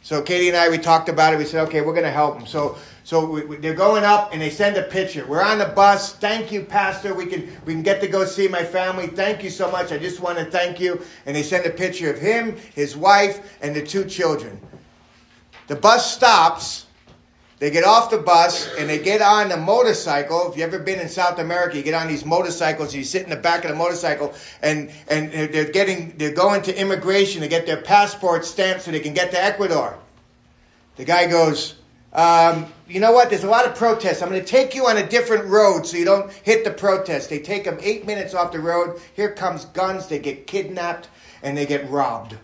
So 0.00 0.22
Katie 0.22 0.48
and 0.48 0.56
I, 0.56 0.68
we 0.68 0.78
talked 0.78 1.08
about 1.08 1.34
it. 1.34 1.36
We 1.36 1.44
said, 1.44 1.66
okay, 1.68 1.80
we're 1.82 1.92
going 1.92 2.04
to 2.04 2.10
help 2.10 2.38
him. 2.38 2.46
So 2.46 2.78
so 3.04 3.26
we, 3.26 3.44
we, 3.44 3.56
they're 3.56 3.74
going 3.74 4.04
up 4.04 4.32
and 4.32 4.40
they 4.40 4.50
send 4.50 4.76
a 4.76 4.82
picture. 4.82 5.26
We're 5.26 5.42
on 5.42 5.58
the 5.58 5.66
bus. 5.66 6.14
Thank 6.14 6.52
you, 6.52 6.62
Pastor. 6.62 7.14
We 7.14 7.26
can 7.26 7.50
we 7.64 7.72
can 7.72 7.82
get 7.82 8.00
to 8.00 8.08
go 8.08 8.24
see 8.24 8.48
my 8.48 8.62
family. 8.62 9.08
Thank 9.08 9.42
you 9.42 9.50
so 9.50 9.70
much. 9.70 9.90
I 9.90 9.98
just 9.98 10.20
want 10.20 10.38
to 10.38 10.44
thank 10.44 10.78
you. 10.78 11.00
And 11.26 11.34
they 11.34 11.42
send 11.42 11.66
a 11.66 11.70
picture 11.70 12.10
of 12.10 12.18
him, 12.18 12.56
his 12.74 12.96
wife, 12.96 13.58
and 13.60 13.74
the 13.74 13.84
two 13.84 14.04
children. 14.04 14.60
The 15.66 15.76
bus 15.76 16.14
stops. 16.14 16.86
They 17.58 17.70
get 17.70 17.84
off 17.84 18.10
the 18.10 18.18
bus 18.18 18.68
and 18.76 18.90
they 18.90 18.98
get 18.98 19.22
on 19.22 19.48
the 19.48 19.56
motorcycle. 19.56 20.50
If 20.50 20.56
you've 20.56 20.74
ever 20.74 20.82
been 20.82 20.98
in 20.98 21.08
South 21.08 21.38
America, 21.38 21.76
you 21.76 21.84
get 21.84 21.94
on 21.94 22.08
these 22.08 22.24
motorcycles. 22.24 22.92
You 22.92 23.04
sit 23.04 23.22
in 23.22 23.30
the 23.30 23.36
back 23.36 23.64
of 23.64 23.70
the 23.70 23.76
motorcycle, 23.76 24.34
and 24.62 24.90
and 25.06 25.30
they're 25.30 25.70
getting 25.70 26.16
they're 26.18 26.34
going 26.34 26.62
to 26.62 26.76
immigration 26.76 27.40
to 27.42 27.48
get 27.48 27.64
their 27.66 27.80
passport 27.80 28.44
stamped 28.44 28.82
so 28.82 28.90
they 28.90 28.98
can 28.98 29.14
get 29.14 29.30
to 29.30 29.40
Ecuador. 29.40 29.96
The 30.96 31.04
guy 31.04 31.26
goes, 31.26 31.76
um, 32.12 32.66
you 32.92 33.00
know 33.00 33.12
what? 33.12 33.30
There's 33.30 33.42
a 33.42 33.48
lot 33.48 33.66
of 33.66 33.74
protests. 33.74 34.20
I'm 34.20 34.28
going 34.28 34.42
to 34.42 34.46
take 34.46 34.74
you 34.74 34.86
on 34.86 34.98
a 34.98 35.08
different 35.08 35.46
road 35.46 35.86
so 35.86 35.96
you 35.96 36.04
don't 36.04 36.30
hit 36.30 36.62
the 36.62 36.70
protest. 36.70 37.30
They 37.30 37.38
take 37.38 37.64
them 37.64 37.78
eight 37.80 38.06
minutes 38.06 38.34
off 38.34 38.52
the 38.52 38.60
road. 38.60 39.00
Here 39.14 39.32
comes 39.32 39.64
guns. 39.64 40.08
They 40.08 40.18
get 40.18 40.46
kidnapped 40.46 41.08
and 41.42 41.56
they 41.56 41.64
get 41.64 41.88
robbed. 41.88 42.36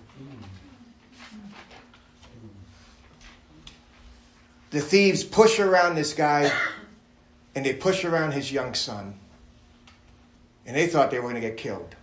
The 4.70 4.80
thieves 4.80 5.22
push 5.22 5.60
around 5.60 5.96
this 5.96 6.14
guy 6.14 6.50
and 7.54 7.66
they 7.66 7.74
push 7.74 8.06
around 8.06 8.32
his 8.32 8.50
young 8.50 8.72
son. 8.72 9.18
And 10.64 10.74
they 10.74 10.86
thought 10.86 11.10
they 11.10 11.18
were 11.18 11.30
going 11.30 11.34
to 11.34 11.40
get 11.42 11.58
killed. 11.58 11.94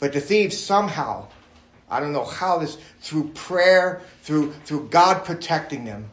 But 0.00 0.12
the 0.12 0.20
thieves 0.20 0.58
somehow 0.58 1.28
I 1.90 2.00
don't 2.00 2.12
know 2.12 2.24
how 2.24 2.58
this, 2.58 2.78
through 3.00 3.30
prayer, 3.34 4.00
through, 4.22 4.52
through 4.64 4.88
God 4.88 5.24
protecting 5.24 5.84
them, 5.84 6.10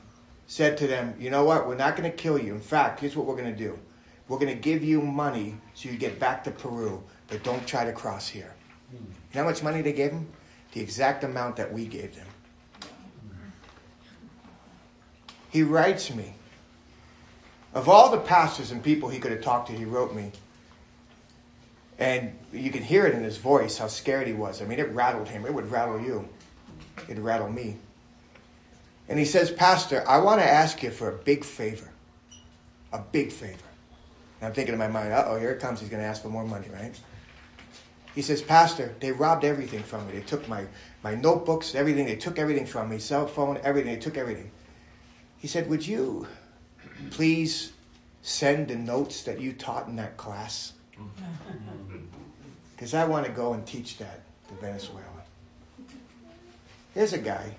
said 0.47 0.77
to 0.79 0.87
them, 0.87 1.15
You 1.19 1.29
know 1.29 1.43
what? 1.43 1.67
We're 1.67 1.75
not 1.75 1.95
going 1.95 2.09
to 2.09 2.15
kill 2.15 2.39
you. 2.39 2.53
In 2.53 2.61
fact, 2.61 2.99
here's 2.99 3.15
what 3.15 3.25
we're 3.25 3.35
going 3.35 3.53
to 3.53 3.57
do 3.57 3.77
we're 4.27 4.39
going 4.39 4.53
to 4.53 4.61
give 4.61 4.83
you 4.83 5.01
money 5.01 5.55
so 5.73 5.89
you 5.89 5.97
get 5.97 6.19
back 6.19 6.43
to 6.43 6.51
Peru, 6.51 7.01
but 7.27 7.43
don't 7.43 7.65
try 7.65 7.85
to 7.85 7.93
cross 7.93 8.27
here. 8.27 8.53
You 8.91 8.99
know 9.35 9.43
how 9.43 9.49
much 9.49 9.63
money 9.63 9.81
they 9.81 9.93
gave 9.93 10.11
them? 10.11 10.27
The 10.73 10.81
exact 10.81 11.23
amount 11.23 11.55
that 11.57 11.71
we 11.71 11.85
gave 11.85 12.15
them. 12.15 12.27
He 15.49 15.63
writes 15.63 16.13
me. 16.13 16.33
Of 17.73 17.87
all 17.87 18.11
the 18.11 18.17
pastors 18.17 18.71
and 18.71 18.83
people 18.83 19.07
he 19.09 19.19
could 19.19 19.31
have 19.31 19.41
talked 19.41 19.67
to, 19.69 19.73
he 19.73 19.85
wrote 19.85 20.13
me. 20.15 20.31
And 21.99 22.37
you 22.53 22.71
can 22.71 22.83
hear 22.83 23.07
it 23.07 23.15
in 23.15 23.23
his 23.23 23.37
voice 23.37 23.77
how 23.77 23.87
scared 23.87 24.27
he 24.27 24.33
was. 24.33 24.61
I 24.61 24.65
mean, 24.65 24.79
it 24.79 24.89
rattled 24.91 25.27
him. 25.27 25.45
It 25.45 25.53
would 25.53 25.71
rattle 25.71 25.99
you. 25.99 26.27
It'd 27.09 27.19
rattle 27.19 27.49
me. 27.49 27.77
And 29.09 29.17
he 29.17 29.25
says, 29.25 29.51
Pastor, 29.51 30.03
I 30.07 30.19
want 30.19 30.41
to 30.41 30.47
ask 30.47 30.83
you 30.83 30.91
for 30.91 31.09
a 31.09 31.17
big 31.17 31.43
favor. 31.43 31.89
A 32.93 32.99
big 32.99 33.31
favor. 33.31 33.57
And 34.39 34.47
I'm 34.47 34.53
thinking 34.53 34.73
in 34.73 34.79
my 34.79 34.87
mind, 34.87 35.13
uh 35.13 35.25
oh, 35.27 35.39
here 35.39 35.51
it 35.51 35.59
comes. 35.59 35.79
He's 35.79 35.89
going 35.89 36.01
to 36.01 36.07
ask 36.07 36.21
for 36.21 36.29
more 36.29 36.45
money, 36.45 36.67
right? 36.71 36.97
He 38.13 38.21
says, 38.21 38.41
Pastor, 38.41 38.95
they 38.99 39.11
robbed 39.11 39.45
everything 39.45 39.83
from 39.83 40.05
me. 40.07 40.13
They 40.13 40.25
took 40.25 40.47
my, 40.47 40.65
my 41.03 41.15
notebooks, 41.15 41.75
everything. 41.75 42.05
They 42.05 42.15
took 42.15 42.39
everything 42.39 42.65
from 42.65 42.89
me, 42.89 42.99
cell 42.99 43.27
phone, 43.27 43.59
everything. 43.63 43.93
They 43.93 43.99
took 43.99 44.17
everything. 44.17 44.51
He 45.37 45.47
said, 45.47 45.69
Would 45.69 45.85
you 45.85 46.27
please 47.11 47.73
send 48.21 48.67
the 48.69 48.75
notes 48.75 49.23
that 49.23 49.39
you 49.39 49.53
taught 49.53 49.87
in 49.87 49.95
that 49.97 50.17
class? 50.17 50.73
Because 52.77 52.93
I 52.93 53.05
want 53.05 53.25
to 53.25 53.31
go 53.31 53.53
and 53.53 53.65
teach 53.65 53.97
that 53.97 54.21
to 54.49 54.53
Venezuela. 54.61 55.01
Here's 56.93 57.11
a 57.11 57.17
guy 57.17 57.55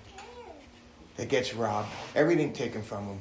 that 1.17 1.27
gets 1.27 1.53
robbed, 1.53 1.89
everything 2.15 2.53
taken 2.53 2.81
from 2.81 3.05
him. 3.05 3.19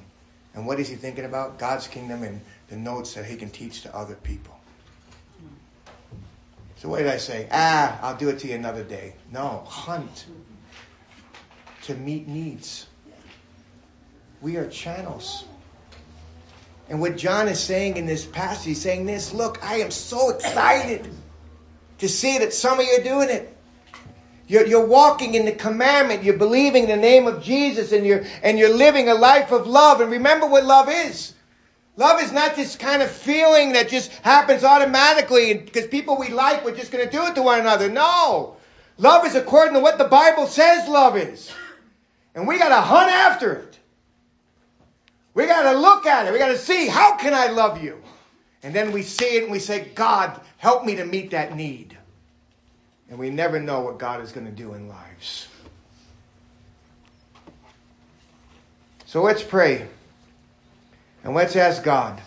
And 0.55 0.65
what 0.65 0.79
is 0.79 0.89
he 0.89 0.95
thinking 0.95 1.25
about? 1.25 1.59
God's 1.59 1.89
kingdom 1.89 2.23
and 2.23 2.41
the 2.69 2.77
notes 2.77 3.15
that 3.15 3.25
he 3.25 3.35
can 3.35 3.51
teach 3.51 3.83
to 3.83 3.95
other 3.97 4.15
people. 4.15 4.57
So 6.77 6.89
what 6.89 6.99
did 6.99 7.09
I 7.09 7.17
say? 7.17 7.49
Ah, 7.51 7.99
I'll 8.01 8.17
do 8.17 8.29
it 8.29 8.39
to 8.41 8.49
you 8.49 8.55
another 8.55 8.85
day. 8.85 9.15
No, 9.33 9.65
hunt 9.67 10.27
to 11.83 11.95
meet 11.97 12.29
needs. 12.29 12.87
We 14.41 14.57
are 14.57 14.69
channels. 14.69 15.47
And 16.89 17.01
what 17.01 17.17
John 17.17 17.49
is 17.49 17.59
saying 17.59 17.97
in 17.97 18.07
this 18.07 18.25
passage, 18.25 18.67
he's 18.67 18.81
saying 18.81 19.07
this 19.07 19.35
look, 19.35 19.63
I 19.65 19.81
am 19.81 19.91
so 19.91 20.31
excited 20.31 21.11
to 21.99 22.09
see 22.09 22.39
that 22.39 22.53
some 22.53 22.81
of 22.81 22.87
you 22.87 22.99
are 22.99 23.05
doing 23.05 23.29
it. 23.29 23.55
You're, 24.47 24.67
you're 24.67 24.87
walking 24.87 25.35
in 25.35 25.45
the 25.45 25.53
commandment. 25.53 26.25
You're 26.25 26.39
believing 26.39 26.85
in 26.85 26.89
the 26.89 26.97
name 26.97 27.27
of 27.27 27.43
Jesus 27.43 27.93
and 27.93 28.07
you're, 28.07 28.25
and 28.43 28.59
you're 28.59 28.75
living 28.75 29.09
a 29.09 29.15
life 29.15 29.53
of 29.53 29.67
love. 29.67 30.01
And 30.01 30.11
remember 30.11 30.47
what 30.47 30.65
love 30.65 30.89
is. 30.89 31.35
Love 31.97 32.23
is 32.23 32.33
not 32.33 32.57
this 32.57 32.77
kind 32.77 33.03
of 33.03 33.11
feeling 33.11 33.73
that 33.73 33.89
just 33.89 34.13
happens 34.23 34.65
automatically 34.65 35.55
because 35.55 35.87
people 35.89 36.17
we 36.17 36.29
like, 36.29 36.65
we're 36.65 36.75
just 36.75 36.93
going 36.93 37.05
to 37.05 37.11
do 37.11 37.27
it 37.27 37.35
to 37.35 37.43
one 37.43 37.61
another. 37.61 37.91
No. 37.91 38.57
Love 38.97 39.27
is 39.27 39.35
according 39.35 39.75
to 39.75 39.81
what 39.81 39.99
the 39.99 40.05
Bible 40.05 40.47
says 40.47 40.89
love 40.89 41.17
is. 41.17 41.53
And 42.35 42.47
we 42.47 42.59
got 42.59 42.69
to 42.71 42.81
hunt 42.81 43.11
after 43.11 43.53
it. 43.53 43.79
We 45.35 45.47
got 45.47 45.71
to 45.71 45.79
look 45.79 46.07
at 46.07 46.27
it. 46.27 46.33
We 46.33 46.39
got 46.39 46.49
to 46.49 46.59
see 46.59 46.87
how 46.87 47.17
can 47.17 47.35
I 47.35 47.49
love 47.49 47.83
you? 47.83 48.03
And 48.63 48.75
then 48.75 48.93
we 48.93 49.03
see 49.03 49.37
it 49.37 49.45
and 49.45 49.53
we 49.53 49.59
say, 49.59 49.91
God, 49.95 50.41
help 50.57 50.85
me 50.85 50.97
to 50.97 51.05
meet 51.05 51.31
that 51.31 51.55
need. 51.55 51.97
And 53.09 53.19
we 53.19 53.31
never 53.31 53.61
know 53.61 53.81
what 53.81 53.99
God 53.99 54.21
is 54.21 54.33
going 54.33 54.47
to 54.47 54.53
do 54.53 54.75
in 54.75 54.89
lives. 54.89 55.49
So 59.07 59.23
let's 59.23 59.43
pray. 59.43 59.89
And 61.25 61.35
let's 61.35 61.57
ask 61.57 61.83
God. 61.83 62.21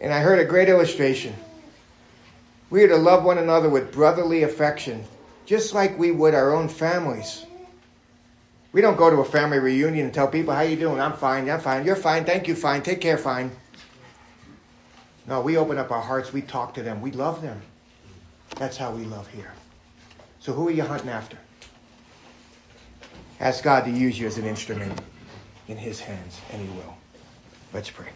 And 0.00 0.12
I 0.12 0.20
heard 0.20 0.38
a 0.38 0.44
great 0.44 0.68
illustration. 0.68 1.34
We 2.68 2.82
are 2.82 2.88
to 2.88 2.96
love 2.96 3.24
one 3.24 3.38
another 3.38 3.68
with 3.68 3.92
brotherly 3.92 4.42
affection, 4.42 5.04
just 5.44 5.72
like 5.72 5.98
we 5.98 6.10
would 6.10 6.34
our 6.34 6.54
own 6.54 6.68
families. 6.68 7.46
We 8.72 8.80
don't 8.80 8.96
go 8.96 9.08
to 9.08 9.18
a 9.18 9.24
family 9.24 9.58
reunion 9.58 10.06
and 10.06 10.14
tell 10.14 10.28
people, 10.28 10.52
how 10.52 10.62
you 10.62 10.76
doing? 10.76 11.00
I'm 11.00 11.14
fine, 11.14 11.48
I'm 11.48 11.60
fine, 11.60 11.86
you're 11.86 11.96
fine, 11.96 12.24
thank 12.24 12.48
you, 12.48 12.54
fine, 12.54 12.82
take 12.82 13.00
care, 13.00 13.16
fine. 13.16 13.50
No, 15.28 15.40
we 15.40 15.56
open 15.56 15.76
up 15.76 15.90
our 15.90 16.00
hearts, 16.00 16.32
we 16.32 16.42
talk 16.42 16.74
to 16.74 16.82
them, 16.82 17.00
we 17.00 17.10
love 17.10 17.42
them. 17.42 17.60
That's 18.58 18.76
how 18.76 18.92
we 18.92 19.04
love 19.04 19.28
here. 19.28 19.52
So 20.38 20.52
who 20.52 20.68
are 20.68 20.72
you 20.72 20.84
hunting 20.84 21.10
after? 21.10 21.36
Ask 23.40 23.64
God 23.64 23.84
to 23.84 23.90
use 23.90 24.18
you 24.18 24.26
as 24.26 24.38
an 24.38 24.46
instrument 24.46 24.98
in 25.68 25.76
his 25.76 26.00
hands, 26.00 26.40
and 26.52 26.62
he 26.62 26.68
will. 26.76 26.96
Let's 27.72 27.90
pray. 27.90 28.08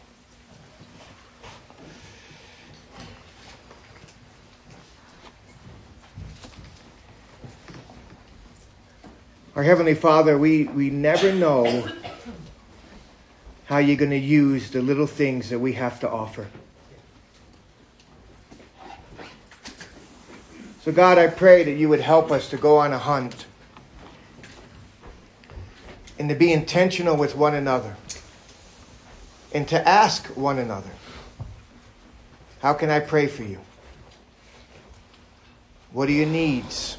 Our 9.57 9.65
Heavenly 9.65 9.95
Father, 9.95 10.39
we, 10.39 10.65
we 10.65 10.91
never 10.91 11.35
know 11.35 11.87
how 13.67 13.79
you're 13.79 13.97
going 13.97 14.11
to 14.11 14.17
use 14.17 14.71
the 14.71 14.81
little 14.81 15.09
things 15.09 15.51
that 15.51 15.59
we 15.59 15.73
have 15.73 16.01
to 16.01 16.09
offer. 16.09 16.47
So, 20.91 20.97
God, 20.97 21.19
I 21.19 21.29
pray 21.29 21.63
that 21.63 21.75
you 21.75 21.89
would 21.89 22.01
help 22.01 22.33
us 22.33 22.51
to 22.51 22.57
go 22.57 22.79
on 22.79 22.93
a 22.93 22.99
hunt 22.99 23.47
and 26.19 26.29
to 26.29 26.35
be 26.35 26.53
intentional 26.53 27.17
with 27.17 27.37
one 27.37 27.55
another 27.55 27.95
and 29.55 29.69
to 29.69 29.89
ask 29.89 30.27
one 30.37 30.59
another, 30.59 30.91
How 32.59 32.73
can 32.73 32.91
I 32.91 32.99
pray 32.99 33.29
for 33.29 33.45
you? 33.45 33.61
What 35.93 36.09
are 36.09 36.13
your 36.13 36.27
needs? 36.27 36.99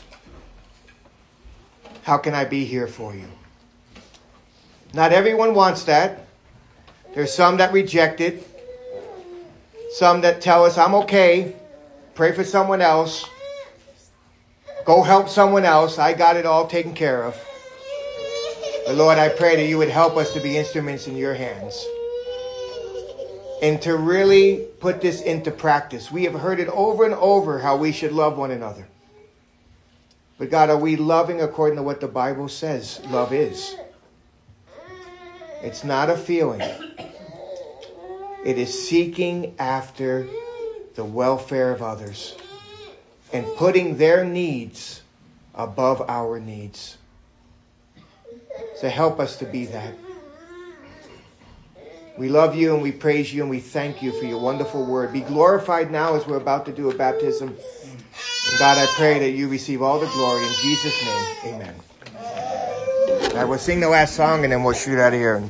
How 2.04 2.18
can 2.18 2.34
I 2.34 2.46
be 2.46 2.64
here 2.64 2.88
for 2.88 3.14
you? 3.14 3.28
Not 4.94 5.12
everyone 5.12 5.54
wants 5.54 5.84
that. 5.84 6.28
There's 7.14 7.34
some 7.34 7.58
that 7.58 7.74
reject 7.74 8.22
it, 8.22 8.48
some 9.96 10.22
that 10.22 10.40
tell 10.40 10.64
us, 10.64 10.78
I'm 10.78 10.96
okay, 10.96 11.58
pray 12.16 12.32
for 12.32 12.46
someone 12.46 12.80
else, 12.80 13.26
go 14.86 15.04
help 15.04 15.30
someone 15.30 15.66
else, 15.66 15.98
I 15.98 16.14
got 16.14 16.38
it 16.38 16.46
all 16.46 16.68
taken 16.68 16.94
care 16.94 17.24
of. 17.24 17.36
But 18.86 18.96
Lord, 18.96 19.18
I 19.18 19.30
pray 19.30 19.56
that 19.56 19.68
you 19.68 19.78
would 19.78 19.90
help 19.90 20.18
us 20.18 20.34
to 20.34 20.40
be 20.40 20.58
instruments 20.58 21.08
in 21.08 21.16
your 21.16 21.34
hands 21.34 21.86
and 23.62 23.82
to 23.84 23.96
really 23.96 24.66
put 24.80 25.02
this 25.02 25.22
into 25.22 25.52
practice. 25.52 26.12
We 26.12 26.24
have 26.24 26.34
heard 26.34 26.60
it 26.60 26.68
over 26.70 27.06
and 27.06 27.14
over 27.14 27.60
how 27.60 27.78
we 27.78 27.92
should 27.92 28.12
love 28.12 28.38
one 28.38 28.52
another. 28.52 28.88
But 30.40 30.50
God, 30.50 30.72
are 30.72 30.78
we 30.78 30.96
loving 30.96 31.42
according 31.42 31.78
to 31.78 31.84
what 31.84 32.02
the 32.02 32.08
Bible 32.08 32.50
says 32.50 33.00
love 33.06 33.32
is? 33.32 33.76
It's 35.62 35.84
not 35.84 36.10
a 36.10 36.18
feeling, 36.18 36.62
it 38.44 38.58
is 38.58 38.90
seeking 38.90 39.54
after 39.60 40.28
the 40.96 41.06
welfare 41.06 41.72
of 41.72 41.84
others 41.84 42.36
and 43.34 43.46
putting 43.58 43.98
their 43.98 44.24
needs 44.26 45.02
above 45.56 46.02
our 46.10 46.40
needs. 46.40 46.98
So 48.76 48.90
help 48.90 49.20
us 49.20 49.38
to 49.38 49.46
be 49.46 49.66
that. 49.66 49.94
We 52.18 52.30
love 52.30 52.56
you 52.56 52.74
and 52.74 52.84
we 52.84 52.92
praise 52.92 53.34
you 53.34 53.42
and 53.42 53.50
we 53.50 53.60
thank 53.60 54.04
you 54.04 54.12
for 54.12 54.26
your 54.26 54.40
wonderful 54.40 54.86
word. 54.86 55.14
Be 55.14 55.22
glorified 55.22 55.92
now 55.92 56.16
as 56.16 56.28
we're 56.28 56.38
about 56.38 56.66
to 56.66 56.72
do 56.72 56.90
a 56.90 56.96
baptism. 56.96 57.50
And 57.50 58.60
God, 58.60 58.78
I 58.78 58.86
pray 58.96 59.20
that 59.20 59.32
you 59.32 59.48
receive 59.48 59.82
all 59.82 60.00
the 60.00 60.08
glory 60.08 60.44
in 60.44 60.54
Jesus' 60.62 61.06
name. 61.06 61.56
Amen. 61.56 61.76
Right, 63.34 63.46
we'll 63.46 63.58
sing 63.58 63.80
the 63.80 63.90
last 63.90 64.16
song 64.16 64.44
and 64.44 64.52
then 64.52 64.64
we'll 64.64 64.74
shoot 64.74 65.00
out 65.00 65.14
of 65.14 65.20
here. 65.20 65.42